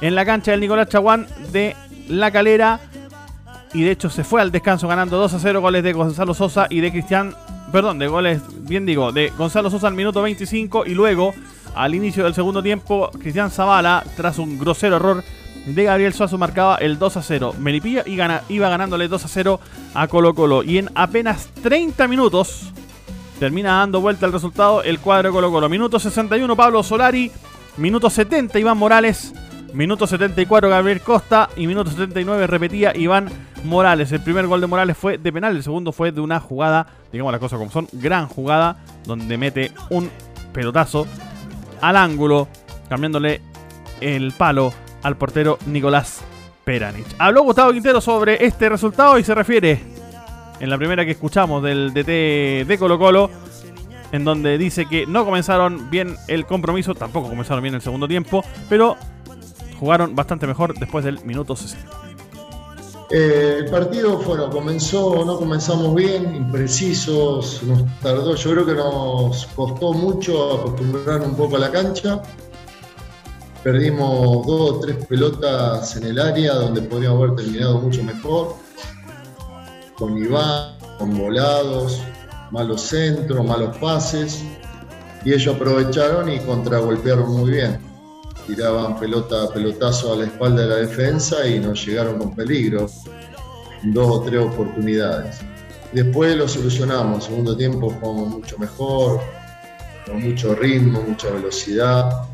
en 0.00 0.14
la 0.14 0.26
cancha 0.26 0.50
del 0.50 0.60
Nicolás 0.60 0.88
Chaguán 0.88 1.26
de 1.52 1.76
La 2.08 2.30
Calera. 2.30 2.80
Y 3.72 3.84
de 3.84 3.92
hecho 3.92 4.10
se 4.10 4.24
fue 4.24 4.42
al 4.42 4.52
descanso 4.52 4.86
ganando 4.86 5.16
2 5.16 5.32
a 5.32 5.38
0 5.38 5.60
goles 5.62 5.82
de 5.82 5.92
Gonzalo 5.94 6.34
Sosa 6.34 6.66
y 6.68 6.80
de 6.80 6.90
Cristian. 6.90 7.34
Perdón, 7.70 7.98
de 7.98 8.08
goles, 8.08 8.42
bien 8.68 8.84
digo, 8.84 9.12
de 9.12 9.30
Gonzalo 9.30 9.70
Sosa 9.70 9.86
al 9.86 9.94
minuto 9.94 10.20
25 10.20 10.84
y 10.84 10.94
luego 10.94 11.32
al 11.74 11.94
inicio 11.94 12.24
del 12.24 12.34
segundo 12.34 12.62
tiempo 12.62 13.10
Cristian 13.18 13.50
Zavala, 13.50 14.04
tras 14.14 14.38
un 14.38 14.58
grosero 14.58 14.96
error 14.96 15.24
de 15.66 15.84
Gabriel 15.84 16.12
Suazo 16.12 16.38
marcaba 16.38 16.76
el 16.76 16.98
2 16.98 17.16
a 17.16 17.22
0. 17.22 17.54
Melipilla 17.58 18.04
iba 18.06 18.68
ganándole 18.68 19.08
2 19.08 19.24
a 19.24 19.28
0 19.28 19.60
a 19.94 20.08
Colo 20.08 20.34
Colo. 20.34 20.62
Y 20.62 20.78
en 20.78 20.90
apenas 20.94 21.48
30 21.62 22.08
minutos 22.08 22.72
termina 23.38 23.78
dando 23.78 24.00
vuelta 24.00 24.26
el 24.26 24.32
resultado 24.32 24.82
el 24.82 24.98
cuadro 24.98 25.28
de 25.28 25.34
Colo 25.34 25.50
Colo. 25.50 25.68
Minuto 25.68 25.98
61 25.98 26.56
Pablo 26.56 26.82
Solari. 26.82 27.30
Minuto 27.76 28.10
70 28.10 28.58
Iván 28.58 28.76
Morales. 28.76 29.32
Minuto 29.72 30.06
74 30.06 30.68
Gabriel 30.68 31.00
Costa. 31.00 31.48
Y 31.56 31.66
minuto 31.66 31.90
79 31.90 32.46
repetía 32.46 32.92
Iván 32.96 33.28
Morales. 33.64 34.10
El 34.12 34.20
primer 34.20 34.46
gol 34.46 34.60
de 34.60 34.66
Morales 34.66 34.96
fue 34.96 35.18
de 35.18 35.32
penal. 35.32 35.56
El 35.56 35.62
segundo 35.62 35.92
fue 35.92 36.12
de 36.12 36.20
una 36.20 36.40
jugada, 36.40 36.86
digamos 37.12 37.32
las 37.32 37.40
cosas 37.40 37.58
como 37.58 37.70
son, 37.70 37.88
gran 37.92 38.26
jugada. 38.26 38.76
Donde 39.06 39.38
mete 39.38 39.72
un 39.90 40.10
pelotazo 40.52 41.06
al 41.80 41.96
ángulo. 41.96 42.48
Cambiándole 42.88 43.40
el 44.00 44.32
palo 44.32 44.74
al 45.02 45.16
portero 45.16 45.58
Nicolás 45.66 46.20
Peranich. 46.64 47.14
Habló 47.18 47.42
Gustavo 47.42 47.72
Quintero 47.72 48.00
sobre 48.00 48.44
este 48.44 48.68
resultado 48.68 49.18
y 49.18 49.24
se 49.24 49.34
refiere 49.34 49.80
en 50.60 50.70
la 50.70 50.78
primera 50.78 51.04
que 51.04 51.10
escuchamos 51.10 51.62
del 51.62 51.92
DT 51.92 52.66
de 52.66 52.76
Colo 52.78 52.98
Colo, 52.98 53.30
en 54.12 54.24
donde 54.24 54.58
dice 54.58 54.86
que 54.86 55.06
no 55.06 55.24
comenzaron 55.24 55.90
bien 55.90 56.16
el 56.28 56.46
compromiso, 56.46 56.94
tampoco 56.94 57.28
comenzaron 57.28 57.62
bien 57.62 57.74
el 57.74 57.82
segundo 57.82 58.06
tiempo, 58.06 58.44
pero 58.68 58.96
jugaron 59.80 60.14
bastante 60.14 60.46
mejor 60.46 60.78
después 60.78 61.04
del 61.04 61.24
minuto 61.24 61.56
60. 61.56 62.12
Eh, 63.10 63.56
el 63.58 63.70
partido, 63.70 64.16
bueno, 64.18 64.48
comenzó, 64.48 65.22
no 65.26 65.36
comenzamos 65.36 65.94
bien, 65.94 66.34
imprecisos, 66.34 67.62
nos 67.64 67.84
tardó, 68.00 68.34
yo 68.34 68.50
creo 68.52 68.64
que 68.64 68.74
nos 68.74 69.46
costó 69.54 69.92
mucho 69.92 70.60
acostumbrar 70.60 71.20
un 71.20 71.34
poco 71.34 71.56
a 71.56 71.58
la 71.58 71.70
cancha. 71.70 72.22
Perdimos 73.62 74.44
dos 74.44 74.70
o 74.70 74.80
tres 74.80 74.96
pelotas 75.06 75.94
en 75.96 76.02
el 76.02 76.18
área 76.18 76.54
donde 76.54 76.82
podríamos 76.82 77.22
haber 77.22 77.36
terminado 77.36 77.80
mucho 77.80 78.02
mejor. 78.02 78.56
Con 79.96 80.18
Iván, 80.18 80.76
con 80.98 81.16
volados, 81.16 82.00
malos 82.50 82.82
centros, 82.82 83.46
malos 83.46 83.76
pases. 83.76 84.42
Y 85.24 85.32
ellos 85.32 85.54
aprovecharon 85.54 86.28
y 86.28 86.40
contragolpearon 86.40 87.30
muy 87.38 87.52
bien. 87.52 87.78
Tiraban 88.48 88.98
pelota, 88.98 89.48
pelotazo 89.54 90.14
a 90.14 90.16
la 90.16 90.24
espalda 90.24 90.62
de 90.62 90.68
la 90.68 90.76
defensa 90.76 91.46
y 91.46 91.60
nos 91.60 91.86
llegaron 91.86 92.18
con 92.18 92.34
peligro. 92.34 92.90
Dos 93.84 94.10
o 94.10 94.22
tres 94.22 94.40
oportunidades. 94.40 95.38
Después 95.92 96.36
lo 96.36 96.48
solucionamos. 96.48 97.26
Segundo 97.26 97.56
tiempo 97.56 97.90
jugamos 98.00 98.28
mucho 98.28 98.58
mejor, 98.58 99.20
con 100.04 100.20
mucho 100.20 100.52
ritmo, 100.56 101.00
mucha 101.06 101.30
velocidad 101.30 102.31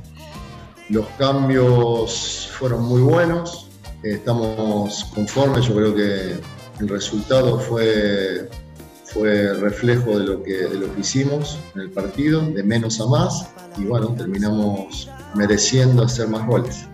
los 0.89 1.07
cambios 1.19 2.51
fueron 2.59 2.85
muy 2.85 3.03
buenos, 3.03 3.69
estamos 4.03 5.05
conformes, 5.15 5.67
yo 5.67 5.75
creo 5.75 5.95
que 5.95 6.41
el 6.81 6.89
resultado 6.89 7.59
fue, 7.59 8.49
fue 9.05 9.55
reflejo 9.55 10.19
de 10.19 10.27
lo, 10.27 10.43
que, 10.43 10.53
de 10.53 10.75
lo 10.77 10.95
que 10.95 11.01
hicimos 11.01 11.59
en 11.75 11.83
el 11.83 11.91
partido, 11.91 12.41
de 12.41 12.63
menos 12.63 13.01
a 13.01 13.07
más, 13.07 13.51
y 13.77 13.85
bueno, 13.85 14.15
terminamos 14.17 15.11
mereciendo 15.35 16.05
hacer 16.05 16.29
más 16.29 16.47
goles. 16.47 16.87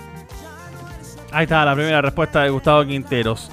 Ahí 1.30 1.44
está 1.44 1.64
la 1.64 1.74
primera 1.74 2.00
respuesta 2.00 2.42
de 2.42 2.50
Gustavo 2.50 2.85
Quinteros. 2.85 3.50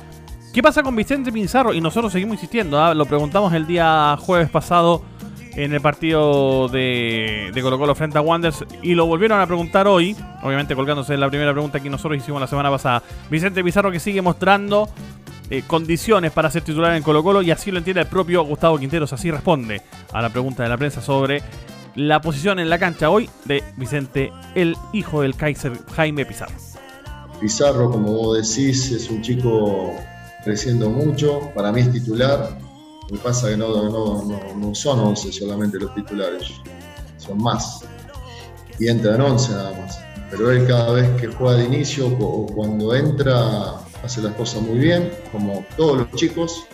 ¿Qué 0.53 0.61
pasa 0.61 0.83
con 0.83 0.95
Vicente 0.95 1.31
Pizarro? 1.31 1.73
Y 1.73 1.79
nosotros 1.81 2.11
seguimos 2.11 2.35
insistiendo, 2.35 2.79
¿ah? 2.79 2.93
lo 2.93 3.05
preguntamos 3.05 3.53
el 3.53 3.65
día 3.65 4.17
jueves 4.19 4.49
pasado 4.49 5.01
en 5.55 5.73
el 5.73 5.81
partido 5.81 6.67
de, 6.69 7.51
de 7.53 7.61
Colo 7.61 7.77
Colo 7.77 7.95
frente 7.95 8.17
a 8.17 8.21
Wanderers 8.21 8.65
y 8.81 8.95
lo 8.95 9.05
volvieron 9.05 9.39
a 9.39 9.47
preguntar 9.47 9.87
hoy, 9.87 10.15
obviamente 10.41 10.75
colgándose 10.75 11.13
en 11.13 11.19
la 11.19 11.29
primera 11.29 11.51
pregunta 11.51 11.79
que 11.79 11.89
nosotros 11.89 12.17
hicimos 12.17 12.39
la 12.39 12.47
semana 12.47 12.69
pasada. 12.69 13.03
Vicente 13.29 13.63
Pizarro 13.63 13.91
que 13.91 13.99
sigue 13.99 14.21
mostrando 14.21 14.89
eh, 15.49 15.63
condiciones 15.67 16.31
para 16.31 16.49
ser 16.49 16.61
titular 16.61 16.95
en 16.95 17.03
Colo 17.03 17.23
Colo 17.23 17.41
y 17.41 17.51
así 17.51 17.71
lo 17.71 17.79
entiende 17.79 18.01
el 18.01 18.07
propio 18.07 18.43
Gustavo 18.43 18.79
Quinteros, 18.79 19.11
así 19.11 19.29
responde 19.29 19.81
a 20.13 20.21
la 20.21 20.29
pregunta 20.29 20.63
de 20.63 20.69
la 20.69 20.77
prensa 20.77 21.01
sobre 21.01 21.41
la 21.95 22.21
posición 22.21 22.59
en 22.59 22.69
la 22.69 22.79
cancha 22.79 23.09
hoy 23.09 23.29
de 23.43 23.61
Vicente, 23.75 24.31
el 24.55 24.77
hijo 24.93 25.21
del 25.21 25.35
Kaiser 25.35 25.73
Jaime 25.93 26.25
Pizarro. 26.25 26.53
Pizarro, 27.41 27.91
como 27.91 28.13
vos 28.13 28.37
decís, 28.37 28.91
es 28.91 29.09
un 29.09 29.21
chico 29.21 29.93
creciendo 30.45 30.89
mucho, 30.89 31.51
para 31.53 31.71
mí 31.71 31.81
es 31.81 31.91
titular, 31.91 32.57
que 33.11 33.17
pasa 33.17 33.49
que 33.49 33.57
no, 33.57 34.73
son 34.73 34.99
11 34.99 35.31
solamente 35.31 35.77
los 35.77 35.93
titulares, 35.93 36.49
son 37.17 37.37
más. 37.41 37.81
Y 38.79 38.87
entran 38.87 39.21
11 39.21 39.51
nada 39.51 39.71
más. 39.79 39.99
Pero 40.29 40.49
él 40.49 40.65
cada 40.65 40.93
vez 40.93 41.09
que 41.19 41.27
juega 41.27 41.57
de 41.57 41.65
inicio 41.65 42.07
o 42.07 42.45
cuando 42.47 42.95
entra 42.95 43.81
hace 44.03 44.21
las 44.21 44.33
cosas 44.35 44.61
muy 44.61 44.79
bien, 44.79 45.11
como 45.31 45.65
todos 45.75 45.97
los 45.97 46.11
chicos 46.13 46.65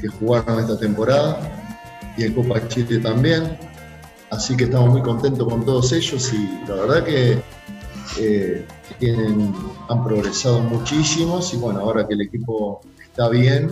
que 0.00 0.08
jugaron 0.08 0.60
esta 0.60 0.78
temporada 0.78 1.38
y 2.16 2.24
en 2.24 2.34
Copa 2.34 2.66
Chile 2.68 2.98
también. 2.98 3.58
Así 4.30 4.56
que 4.56 4.64
estamos 4.64 4.88
muy 4.88 5.02
contentos 5.02 5.46
con 5.46 5.64
todos 5.64 5.92
ellos 5.92 6.32
y 6.32 6.66
la 6.66 6.74
verdad 6.74 7.04
que 7.04 7.42
eh, 8.18 8.66
han 9.88 10.04
progresado 10.04 10.60
muchísimo 10.60 11.40
y 11.52 11.56
bueno, 11.56 11.80
ahora 11.80 12.08
que 12.08 12.14
el 12.14 12.22
equipo 12.22 12.80
está 13.04 13.28
bien, 13.28 13.70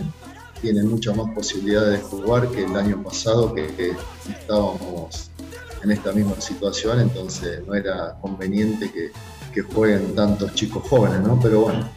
tienen 0.60 0.88
muchas 0.88 1.16
más 1.16 1.30
posibilidades 1.34 2.00
de 2.00 2.04
jugar 2.04 2.48
que 2.48 2.64
el 2.64 2.76
año 2.76 3.02
pasado 3.02 3.54
que, 3.54 3.94
estábamos 4.28 5.30
en 5.82 5.90
esta 5.90 6.12
misma 6.12 6.40
situación, 6.40 7.00
entonces 7.00 7.66
no 7.66 7.74
era 7.74 8.16
conveniente 8.20 8.90
que, 8.90 9.10
que, 9.54 9.62
jueguen 9.62 10.14
tantos 10.14 10.54
chicos 10.54 10.86
jóvenes, 10.88 11.20
¿no? 11.20 11.38
Pero 11.40 11.62
bueno. 11.62 11.88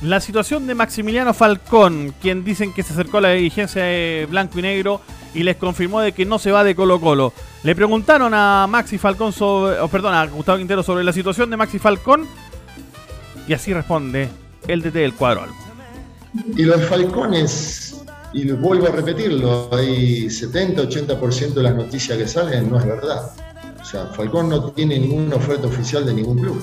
La 0.00 0.20
situación 0.20 0.66
de 0.66 0.74
Maximiliano 0.74 1.34
Falcón, 1.34 2.14
quien 2.20 2.44
dicen 2.44 2.72
que 2.72 2.82
se 2.82 2.92
acercó 2.92 3.18
a 3.18 3.22
la 3.22 3.30
dirigencia 3.30 3.84
de 3.84 4.26
Blanco 4.28 4.58
y 4.58 4.62
Negro 4.62 5.00
y 5.34 5.42
les 5.42 5.56
confirmó 5.56 6.00
de 6.00 6.12
que 6.12 6.24
no 6.24 6.38
se 6.38 6.50
va 6.50 6.64
de 6.64 6.74
Colo 6.74 7.00
Colo. 7.00 7.32
Le 7.62 7.74
preguntaron 7.74 8.32
a 8.34 8.66
Maxi 8.68 8.98
Falcón 8.98 9.32
sobre, 9.32 9.76
perdón, 9.88 10.14
a 10.14 10.26
Gustavo 10.26 10.58
Quintero 10.58 10.82
sobre 10.82 11.04
la 11.04 11.12
situación 11.12 11.50
de 11.50 11.56
Maxi 11.56 11.78
Falcón 11.78 12.26
y 13.46 13.54
así 13.54 13.72
responde 13.72 14.28
el 14.66 14.82
DT 14.82 14.94
del 14.94 15.14
cuadro 15.14 15.61
y 16.34 16.62
los 16.62 16.82
falcones, 16.84 17.96
y 18.32 18.50
vuelvo 18.52 18.86
a 18.86 18.90
repetirlo, 18.90 19.68
hay 19.72 20.26
70-80% 20.26 21.54
de 21.54 21.62
las 21.62 21.74
noticias 21.74 22.16
que 22.16 22.26
salen 22.26 22.70
no 22.70 22.78
es 22.78 22.86
verdad. 22.86 23.32
O 23.80 23.84
sea, 23.84 24.06
Falcón 24.06 24.48
no 24.48 24.70
tiene 24.70 24.98
ninguna 24.98 25.36
oferta 25.36 25.66
oficial 25.66 26.06
de 26.06 26.14
ningún 26.14 26.38
club. 26.38 26.62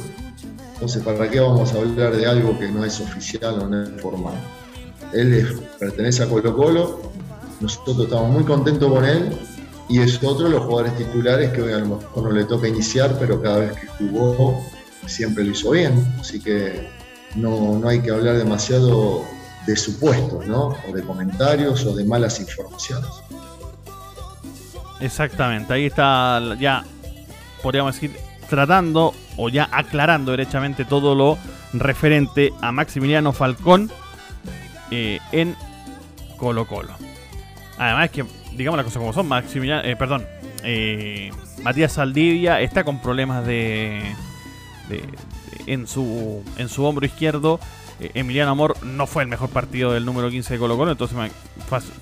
Entonces, 0.74 1.04
¿para 1.04 1.30
qué 1.30 1.40
vamos 1.40 1.74
a 1.74 1.78
hablar 1.78 2.16
de 2.16 2.26
algo 2.26 2.58
que 2.58 2.70
no 2.70 2.86
es 2.86 3.00
oficial 3.00 3.60
o 3.60 3.68
no 3.68 3.84
es 3.84 4.02
formal? 4.02 4.36
Él 5.14 5.60
pertenece 5.78 6.24
a 6.24 6.28
Colo 6.28 6.56
Colo, 6.56 7.02
nosotros 7.60 8.00
estamos 8.00 8.32
muy 8.32 8.44
contentos 8.44 8.92
con 8.92 9.04
él 9.04 9.30
y 9.90 10.00
es 10.00 10.24
otro 10.24 10.46
de 10.46 10.52
los 10.52 10.64
jugadores 10.64 10.96
titulares 10.98 11.52
que 11.52 11.62
hoy 11.62 11.74
a 11.74 11.80
lo 11.80 11.98
mejor 11.98 12.24
no 12.24 12.32
le 12.32 12.46
toca 12.46 12.68
iniciar, 12.68 13.18
pero 13.20 13.42
cada 13.42 13.60
vez 13.60 13.74
que 13.74 13.88
jugó 13.88 14.64
siempre 15.06 15.44
lo 15.44 15.52
hizo 15.52 15.72
bien. 15.72 15.94
Así 16.20 16.40
que 16.40 16.88
no, 17.36 17.78
no 17.78 17.88
hay 17.88 18.02
que 18.02 18.12
hablar 18.12 18.38
demasiado 18.38 19.26
de 19.70 19.76
supuestos, 19.76 20.48
¿no? 20.48 20.76
O 20.88 20.94
de 20.94 21.04
comentarios 21.04 21.86
o 21.86 21.96
de 21.96 22.04
malas 22.04 22.40
informaciones. 22.40 23.10
Exactamente, 25.00 25.72
ahí 25.74 25.86
está 25.86 26.42
ya, 26.60 26.84
podríamos 27.62 27.94
decir, 27.94 28.16
tratando 28.50 29.14
o 29.38 29.48
ya 29.48 29.70
aclarando 29.72 30.32
derechamente 30.32 30.86
todo 30.86 31.14
lo 31.14 31.38
referente 31.74 32.52
a 32.62 32.72
Maximiliano 32.72 33.32
Falcón 33.32 33.92
eh, 34.92 35.20
en 35.32 35.56
Colo 36.38 36.66
Colo. 36.66 36.94
Además 37.78 38.10
que, 38.10 38.26
digamos 38.54 38.78
las 38.78 38.86
cosas 38.86 39.00
como 39.00 39.14
son, 39.14 39.28
Maximiliano, 39.28 39.88
eh, 39.88 39.96
perdón, 39.96 40.26
eh, 40.64 41.32
Matías 41.62 41.94
Saldivia 41.94 42.60
está 42.60 42.84
con 42.84 43.00
problemas 43.02 43.46
de, 43.46 44.02
de, 44.90 45.04
en, 45.68 45.88
su, 45.88 46.44
en 46.58 46.68
su 46.68 46.84
hombro 46.84 47.06
izquierdo 47.06 47.60
eh, 48.00 48.12
Emiliano 48.14 48.52
Amor 48.52 48.76
no 48.84 49.08
fue 49.08 49.24
el 49.24 49.30
mejor 49.30 49.50
partido 49.50 49.92
del 49.92 50.06
número 50.06 50.30
15 50.30 50.54
de 50.54 50.60
Colo 50.60 50.78
Colo, 50.78 50.92
entonces 50.92 51.18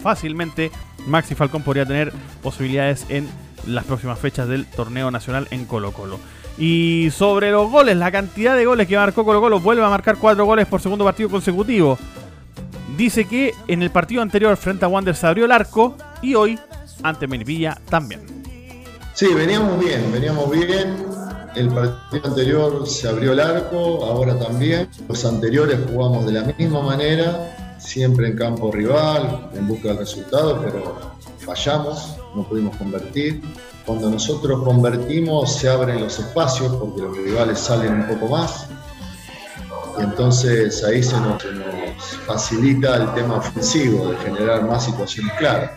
fácilmente 0.01 0.71
Maxi 1.05 1.35
Falcón 1.35 1.63
podría 1.63 1.85
tener 1.85 2.13
posibilidades 2.41 3.05
en 3.09 3.27
las 3.65 3.85
próximas 3.85 4.19
fechas 4.19 4.47
del 4.47 4.65
torneo 4.65 5.11
nacional 5.11 5.47
en 5.51 5.65
Colo 5.65 5.91
Colo. 5.91 6.19
Y 6.57 7.09
sobre 7.11 7.51
los 7.51 7.69
goles, 7.69 7.97
la 7.97 8.11
cantidad 8.11 8.55
de 8.55 8.65
goles 8.65 8.87
que 8.87 8.97
marcó 8.97 9.23
Colo 9.25 9.41
Colo, 9.41 9.59
vuelve 9.59 9.83
a 9.83 9.89
marcar 9.89 10.17
4 10.17 10.43
goles 10.45 10.65
por 10.67 10.81
segundo 10.81 11.05
partido 11.05 11.29
consecutivo. 11.29 11.97
Dice 12.95 13.25
que 13.25 13.53
en 13.67 13.83
el 13.83 13.91
partido 13.91 14.21
anterior 14.21 14.57
frente 14.57 14.85
a 14.85 14.87
Wander 14.87 15.15
se 15.15 15.27
abrió 15.27 15.45
el 15.45 15.51
arco 15.51 15.95
y 16.21 16.33
hoy 16.33 16.59
ante 17.03 17.27
Melipilla 17.27 17.77
también. 17.89 18.21
Sí, 19.13 19.33
veníamos 19.33 19.79
bien, 19.79 20.11
veníamos 20.11 20.49
bien 20.49 21.16
el 21.57 21.69
partido 21.69 22.27
anterior 22.27 22.87
se 22.87 23.07
abrió 23.07 23.33
el 23.33 23.39
arco, 23.39 24.05
ahora 24.05 24.37
también. 24.37 24.89
Los 25.07 25.25
anteriores 25.25 25.79
jugamos 25.89 26.25
de 26.25 26.33
la 26.33 26.43
misma 26.43 26.81
manera, 26.81 27.75
siempre 27.79 28.27
en 28.27 28.37
campo 28.37 28.71
rival, 28.71 29.49
en 29.53 29.67
busca 29.67 29.89
del 29.89 29.99
resultado, 29.99 30.61
pero 30.63 30.95
fallamos, 31.39 32.15
no 32.35 32.43
pudimos 32.47 32.75
convertir. 32.77 33.41
Cuando 33.85 34.09
nosotros 34.09 34.63
convertimos 34.63 35.53
se 35.53 35.69
abren 35.69 36.01
los 36.01 36.19
espacios 36.19 36.75
porque 36.75 37.01
los 37.01 37.17
rivales 37.17 37.59
salen 37.59 38.01
un 38.01 38.07
poco 38.07 38.27
más. 38.27 38.67
Y 39.97 40.03
entonces 40.03 40.83
ahí 40.83 41.01
se 41.01 41.19
nos, 41.19 41.41
se 41.41 41.51
nos 41.53 42.17
facilita 42.27 42.97
el 42.97 43.13
tema 43.13 43.37
ofensivo 43.37 44.11
de 44.11 44.17
generar 44.17 44.63
más 44.63 44.85
situaciones 44.85 45.33
claras. 45.39 45.71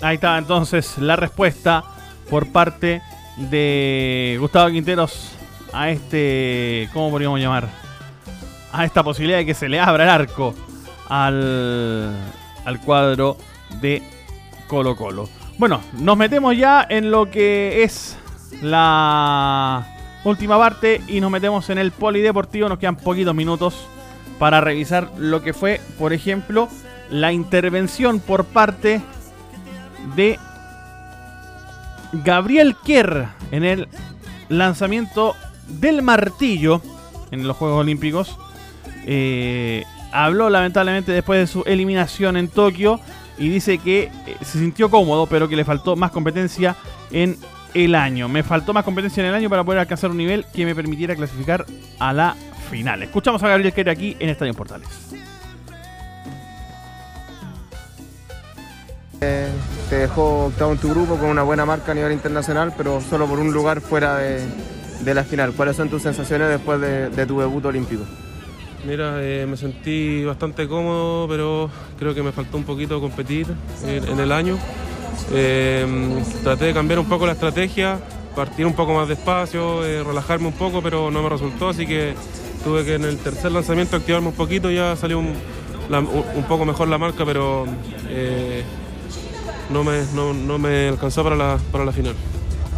Ahí 0.00 0.14
está 0.14 0.38
entonces 0.38 0.96
la 0.98 1.16
respuesta 1.16 1.82
por 2.30 2.52
parte 2.52 2.86
de 2.86 3.02
Gustavo 4.40 4.70
Quinteros 4.70 5.32
a 5.72 5.90
este, 5.90 6.88
¿cómo 6.92 7.10
podríamos 7.10 7.40
llamar? 7.40 7.68
A 8.72 8.84
esta 8.84 9.02
posibilidad 9.02 9.38
de 9.38 9.46
que 9.46 9.54
se 9.54 9.68
le 9.68 9.80
abra 9.80 10.04
el 10.04 10.10
arco 10.10 10.54
al, 11.08 12.14
al 12.64 12.80
cuadro 12.80 13.36
de 13.80 14.02
Colo 14.66 14.96
Colo. 14.96 15.28
Bueno, 15.58 15.80
nos 15.94 16.16
metemos 16.16 16.56
ya 16.56 16.86
en 16.88 17.10
lo 17.10 17.30
que 17.30 17.82
es 17.82 18.16
la... 18.62 19.86
última 20.24 20.58
parte 20.58 21.00
y 21.06 21.20
nos 21.20 21.30
metemos 21.30 21.70
en 21.70 21.78
el 21.78 21.92
polideportivo. 21.92 22.68
Nos 22.68 22.78
quedan 22.78 22.96
poquitos 22.96 23.34
minutos 23.34 23.86
para 24.38 24.60
revisar 24.60 25.10
lo 25.16 25.42
que 25.42 25.52
fue, 25.54 25.80
por 25.98 26.12
ejemplo, 26.12 26.68
la 27.10 27.32
intervención 27.32 28.20
por 28.20 28.44
parte 28.44 29.00
de 30.16 30.38
Gabriel 32.12 32.76
Kerr 32.84 33.28
en 33.50 33.64
el 33.64 33.88
lanzamiento 34.48 35.34
del 35.68 36.02
martillo 36.02 36.82
en 37.30 37.46
los 37.46 37.56
Juegos 37.56 37.80
Olímpicos. 37.80 38.38
Eh, 39.06 39.84
habló 40.12 40.50
lamentablemente 40.50 41.12
después 41.12 41.40
de 41.40 41.46
su 41.46 41.62
eliminación 41.64 42.36
en 42.36 42.48
Tokio 42.48 43.00
y 43.38 43.48
dice 43.48 43.78
que 43.78 44.10
eh, 44.26 44.36
se 44.42 44.58
sintió 44.58 44.90
cómodo, 44.90 45.26
pero 45.26 45.48
que 45.48 45.56
le 45.56 45.64
faltó 45.64 45.96
más 45.96 46.10
competencia 46.10 46.76
en 47.10 47.36
el 47.74 47.94
año. 47.94 48.28
Me 48.28 48.42
faltó 48.42 48.72
más 48.72 48.84
competencia 48.84 49.22
en 49.22 49.28
el 49.28 49.34
año 49.34 49.48
para 49.48 49.64
poder 49.64 49.80
alcanzar 49.80 50.10
un 50.10 50.16
nivel 50.16 50.44
que 50.52 50.64
me 50.64 50.74
permitiera 50.74 51.14
clasificar 51.14 51.64
a 51.98 52.12
la 52.12 52.36
final. 52.70 53.02
Escuchamos 53.02 53.42
a 53.42 53.48
Gabriel 53.48 53.72
Kerr 53.72 53.90
aquí 53.90 54.16
en 54.18 54.30
Estadio 54.30 54.54
Portales. 54.54 54.88
Eh, 59.20 59.48
te 59.88 59.96
dejó 59.96 60.46
octavo 60.46 60.72
en 60.72 60.78
tu 60.78 60.90
grupo 60.90 61.16
con 61.16 61.30
una 61.30 61.42
buena 61.42 61.64
marca 61.64 61.92
a 61.92 61.94
nivel 61.94 62.12
internacional, 62.12 62.74
pero 62.76 63.00
solo 63.00 63.26
por 63.26 63.38
un 63.38 63.52
lugar 63.52 63.80
fuera 63.80 64.18
de, 64.18 65.14
la 65.14 65.24
final. 65.24 65.52
¿Cuáles 65.52 65.76
son 65.76 65.88
tus 65.88 66.02
sensaciones 66.02 66.48
después 66.48 66.80
de, 66.80 67.26
tu 67.26 67.40
debut 67.40 67.64
olímpico? 67.64 68.02
Mira, 68.86 69.16
eh, 69.22 69.46
me 69.48 69.56
sentí 69.56 70.24
bastante 70.24 70.68
cómodo, 70.68 71.26
pero 71.28 71.70
creo 71.98 72.14
que 72.14 72.22
me 72.22 72.32
faltó 72.32 72.58
un 72.58 72.64
poquito 72.64 73.00
competir 73.00 73.46
en, 73.86 74.20
el 74.20 74.30
año. 74.30 74.58
Eh, 75.32 75.86
traté 76.42 76.66
de 76.66 76.74
cambiar 76.74 76.98
un 76.98 77.06
poco 77.06 77.26
la 77.26 77.32
estrategia, 77.32 77.98
partir 78.36 78.66
un 78.66 78.74
poco 78.74 78.94
más 78.94 79.08
despacio, 79.08 79.82
relajarme 80.04 80.48
un 80.48 80.52
poco, 80.52 80.82
pero 80.82 81.10
no 81.10 81.22
me 81.22 81.28
resultó, 81.28 81.70
así 81.70 81.86
que 81.86 82.14
tuve 82.62 82.84
que 82.84 82.94
en 82.96 83.04
el 83.04 83.16
tercer 83.18 83.50
lanzamiento 83.50 83.96
activarme 83.96 84.28
un 84.28 84.34
poquito, 84.34 84.70
ya 84.70 84.94
salió 84.96 85.18
un, 85.18 85.34
poco 86.46 86.64
mejor 86.64 86.88
la 86.88 86.98
marca, 86.98 87.24
pero 87.24 87.66
no 89.70 89.84
me, 89.84 90.02
no, 90.14 90.58
me 90.58 90.88
alcanzó 90.88 91.22
para 91.22 91.36
la, 91.36 91.58
para 91.70 91.84
la 91.84 91.92
final. 91.92 92.14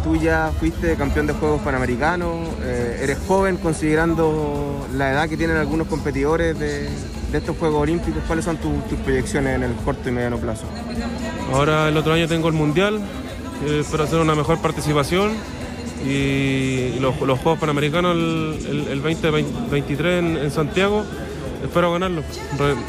Tú 0.03 0.15
ya 0.15 0.51
fuiste 0.59 0.95
campeón 0.95 1.27
de 1.27 1.33
Juegos 1.33 1.61
Panamericanos, 1.61 2.49
eh, 2.63 3.01
eres 3.03 3.19
joven 3.27 3.57
considerando 3.57 4.87
la 4.95 5.11
edad 5.11 5.29
que 5.29 5.37
tienen 5.37 5.57
algunos 5.57 5.87
competidores 5.87 6.57
de, 6.57 6.89
estos 7.33 7.55
Juegos 7.57 7.83
Olímpicos. 7.83 8.23
¿Cuáles 8.25 8.43
son 8.43 8.57
tus 8.57 8.99
proyecciones 9.03 9.55
en 9.55 9.63
el 9.63 9.73
corto 9.85 10.09
y 10.09 10.11
mediano 10.11 10.37
plazo? 10.37 10.63
Ahora 11.53 11.87
el 11.87 11.95
otro 11.97 12.13
año 12.13 12.27
tengo 12.27 12.47
el 12.47 12.55
Mundial, 12.55 12.99
eh, 13.65 13.79
espero 13.81 14.03
hacer 14.03 14.19
una 14.19 14.35
mejor 14.35 14.59
participación 14.59 15.33
y, 16.05 16.97
los, 16.99 17.15
Juegos 17.15 17.59
Panamericanos 17.59 18.15
el, 18.15 19.01
2023 19.01 20.23
en, 20.43 20.51
Santiago, 20.51 21.05
espero 21.63 21.93
ganarlo, 21.93 22.23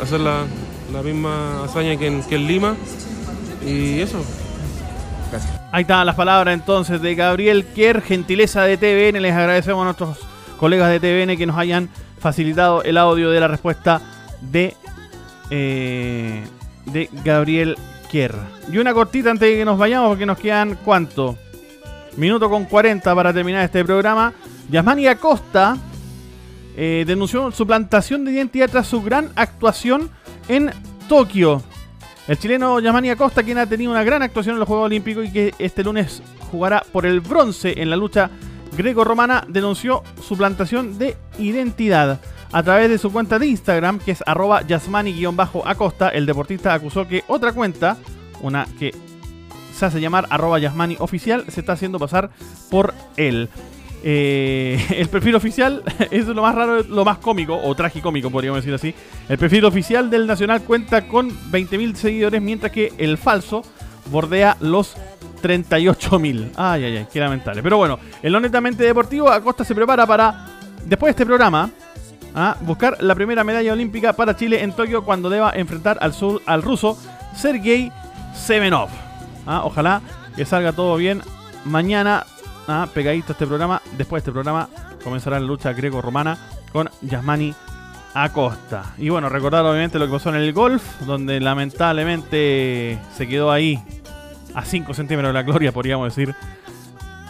hacer 0.01 0.21
la, 0.21 0.47
misma 1.05 1.65
hazaña 1.65 1.97
que 1.97 2.23
que 2.29 2.37
en 2.37 2.47
Lima 2.47 2.75
y 3.64 4.01
eso. 4.01 4.25
Ahí 5.70 5.83
están 5.83 6.05
las 6.05 6.16
palabras 6.16 6.53
entonces 6.53 7.01
de 7.01 7.14
Gabriel 7.14 7.64
Kier, 7.64 8.03
gentileza 8.03 8.62
de 8.62 8.77
TVN. 8.77 9.22
Les 9.22 9.35
agradecemos 9.35 9.83
a 9.83 9.85
nuestros 9.85 10.18
colegas 10.59 10.90
de 10.90 11.01
TVN 11.01 11.37
que 11.37 11.46
nos 11.46 11.57
hayan 11.57 11.88
facilitado 12.18 12.83
el 12.83 12.98
audio 12.98 13.31
de 13.31 13.40
la 13.40 13.48
respuesta 13.48 14.01
de, 14.42 14.77
eh, 15.51 16.44
de 16.87 17.09
Gabriel 17.25 17.79
Kier. 18.11 18.35
Y 18.70 18.79
una 18.79 18.92
cortita 18.92 19.31
antes 19.31 19.48
de 19.48 19.57
que 19.57 19.64
nos 19.64 19.79
vayamos, 19.79 20.11
porque 20.11 20.27
nos 20.27 20.38
quedan 20.38 20.79
cuánto? 20.85 21.38
Minuto 22.16 22.51
con 22.51 22.66
40 22.66 23.14
para 23.14 23.33
terminar 23.33 23.64
este 23.64 23.85
programa. 23.85 24.35
Yasmani 24.70 25.07
Acosta 25.07 25.79
eh, 26.77 27.05
denunció 27.07 27.51
su 27.51 27.66
plantación 27.66 28.25
de 28.25 28.33
identidad 28.33 28.68
tras 28.70 28.87
su 28.87 29.03
gran 29.03 29.31
actuación 29.37 30.11
en 30.48 30.70
Tokio. 31.09 31.62
El 32.28 32.38
chileno 32.38 32.78
Yamani 32.78 33.11
Acosta, 33.11 33.42
quien 33.42 33.58
ha 33.58 33.66
tenido 33.66 33.90
una 33.90 34.04
gran 34.04 34.22
actuación 34.22 34.54
en 34.54 34.61
los 34.61 34.68
Juegos 34.68 34.87
Olímpicos 34.87 35.26
y 35.26 35.32
que 35.32 35.54
este 35.58 35.82
lunes 35.82 36.22
jugará 36.52 36.85
por 36.92 37.04
el 37.04 37.20
bronce 37.20 37.74
en 37.76 37.90
la 37.90 37.96
lucha 37.96 38.30
greco-romana, 38.76 39.44
denunció 39.48 40.04
su 40.22 40.37
plantación 40.37 40.98
de 40.98 41.16
identidad. 41.38 42.20
A 42.52 42.62
través 42.62 42.90
de 42.90 42.98
su 42.98 43.11
cuenta 43.11 43.38
de 43.38 43.46
Instagram, 43.48 43.98
que 43.98 44.12
es 44.12 44.22
arroba 44.24 44.62
yasmani-acosta, 44.62 46.11
el 46.11 46.26
deportista 46.26 46.74
acusó 46.74 47.08
que 47.08 47.24
otra 47.26 47.52
cuenta, 47.52 47.96
una 48.40 48.66
que 48.78 48.94
se 49.74 49.87
hace 49.87 50.00
llamar 50.00 50.26
arroba 50.30 50.58
yasmani 50.58 50.96
oficial, 51.00 51.44
se 51.48 51.61
está 51.61 51.72
haciendo 51.72 51.98
pasar 51.98 52.30
por 52.70 52.94
él. 53.16 53.48
Eh, 54.03 54.85
el 54.97 55.09
perfil 55.09 55.35
oficial 55.37 55.83
es 56.11 56.27
lo 56.27 56.43
más 56.43 56.55
raro, 56.55 56.83
lo 56.83 57.05
más 57.05 57.19
cómico, 57.19 57.57
o 57.57 57.75
tragicómico, 57.75 58.31
podríamos 58.31 58.65
decir 58.65 58.75
así. 58.75 58.95
El 59.29 59.38
perfil 59.38 59.65
oficial 59.65 60.11
del 60.11 60.27
Nacional 60.27 60.62
cuenta 60.62 61.07
con 61.09 61.31
20.000 61.51 61.95
seguidores, 61.95 62.43
mientras 62.43 62.73
que 62.73 62.93
el 62.99 63.19
falso 63.19 63.62
bordea 64.11 64.57
los 64.61 64.97
38.000. 65.43 66.51
Ay, 66.57 66.85
ay, 66.85 66.97
ay, 66.99 67.07
qué 67.12 67.21
lamentable. 67.21 67.62
Pero 67.62 67.77
bueno, 67.77 67.99
el 68.23 68.35
honestamente 68.35 68.85
deportivo, 68.85 69.31
Acosta 69.31 69.65
se 69.65 69.75
prepara 69.75 70.07
para, 70.07 70.47
después 70.85 71.09
de 71.09 71.23
este 71.23 71.27
programa, 71.27 71.71
a 72.35 72.57
buscar 72.62 72.97
la 73.01 73.15
primera 73.15 73.45
medalla 73.45 73.73
olímpica 73.73 74.15
para 74.15 74.37
Chile 74.37 74.62
en 74.62 74.73
Tokio 74.73 75.05
cuando 75.05 75.29
deba 75.29 75.53
enfrentar 75.55 75.99
al, 76.01 76.15
sur, 76.15 76.41
al 76.47 76.62
ruso 76.62 76.97
Sergei 77.37 77.93
Semenov. 78.35 78.88
Ah, 79.47 79.62
ojalá 79.65 80.01
que 80.35 80.45
salga 80.47 80.73
todo 80.73 80.97
bien 80.97 81.21
mañana 81.65 82.25
Ah, 82.68 82.87
pegadito 82.92 83.33
este 83.33 83.46
programa. 83.46 83.81
Después 83.96 84.22
de 84.22 84.31
este 84.31 84.33
programa 84.33 84.68
comenzará 85.03 85.40
la 85.40 85.46
lucha 85.46 85.72
greco-romana 85.72 86.38
con 86.72 86.88
Yasmani 87.03 87.55
Acosta. 88.14 88.94
Y 88.98 89.09
bueno, 89.09 89.29
recordar 89.29 89.64
obviamente 89.64 89.98
lo 89.98 90.07
que 90.07 90.12
pasó 90.12 90.29
en 90.29 90.37
el 90.37 90.53
golf, 90.53 90.83
donde 91.03 91.40
lamentablemente 91.40 92.98
se 93.16 93.27
quedó 93.27 93.51
ahí 93.51 93.83
a 94.55 94.64
5 94.64 94.94
centímetros 94.94 95.31
de 95.31 95.35
la 95.35 95.42
gloria, 95.42 95.72
podríamos 95.72 96.14
decir, 96.14 96.35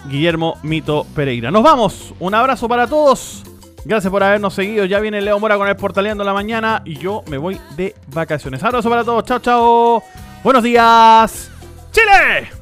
Guillermo 0.09 0.59
Mito 0.63 1.07
Pereira. 1.15 1.51
Nos 1.51 1.63
vamos, 1.63 2.15
un 2.19 2.35
abrazo 2.35 2.69
para 2.69 2.87
todos. 2.87 3.45
Gracias 3.85 4.11
por 4.11 4.23
habernos 4.23 4.55
seguido. 4.55 4.85
Ya 4.85 5.01
viene 5.01 5.21
Leo 5.21 5.39
Mora 5.39 5.57
con 5.57 5.69
el 5.69 5.77
Portaleando 5.77 6.23
la 6.25 6.33
mañana 6.33 6.83
y 6.85 6.97
yo 6.97 7.23
me 7.29 7.39
voy 7.39 7.61
de 7.77 7.95
vacaciones. 8.09 8.63
Abrazo 8.63 8.89
para 8.89 9.05
todos. 9.05 9.25
Chao, 9.25 9.39
chao. 9.41 10.03
Buenos 10.45 10.63
días. 10.63 11.51
Chile. 11.91 12.62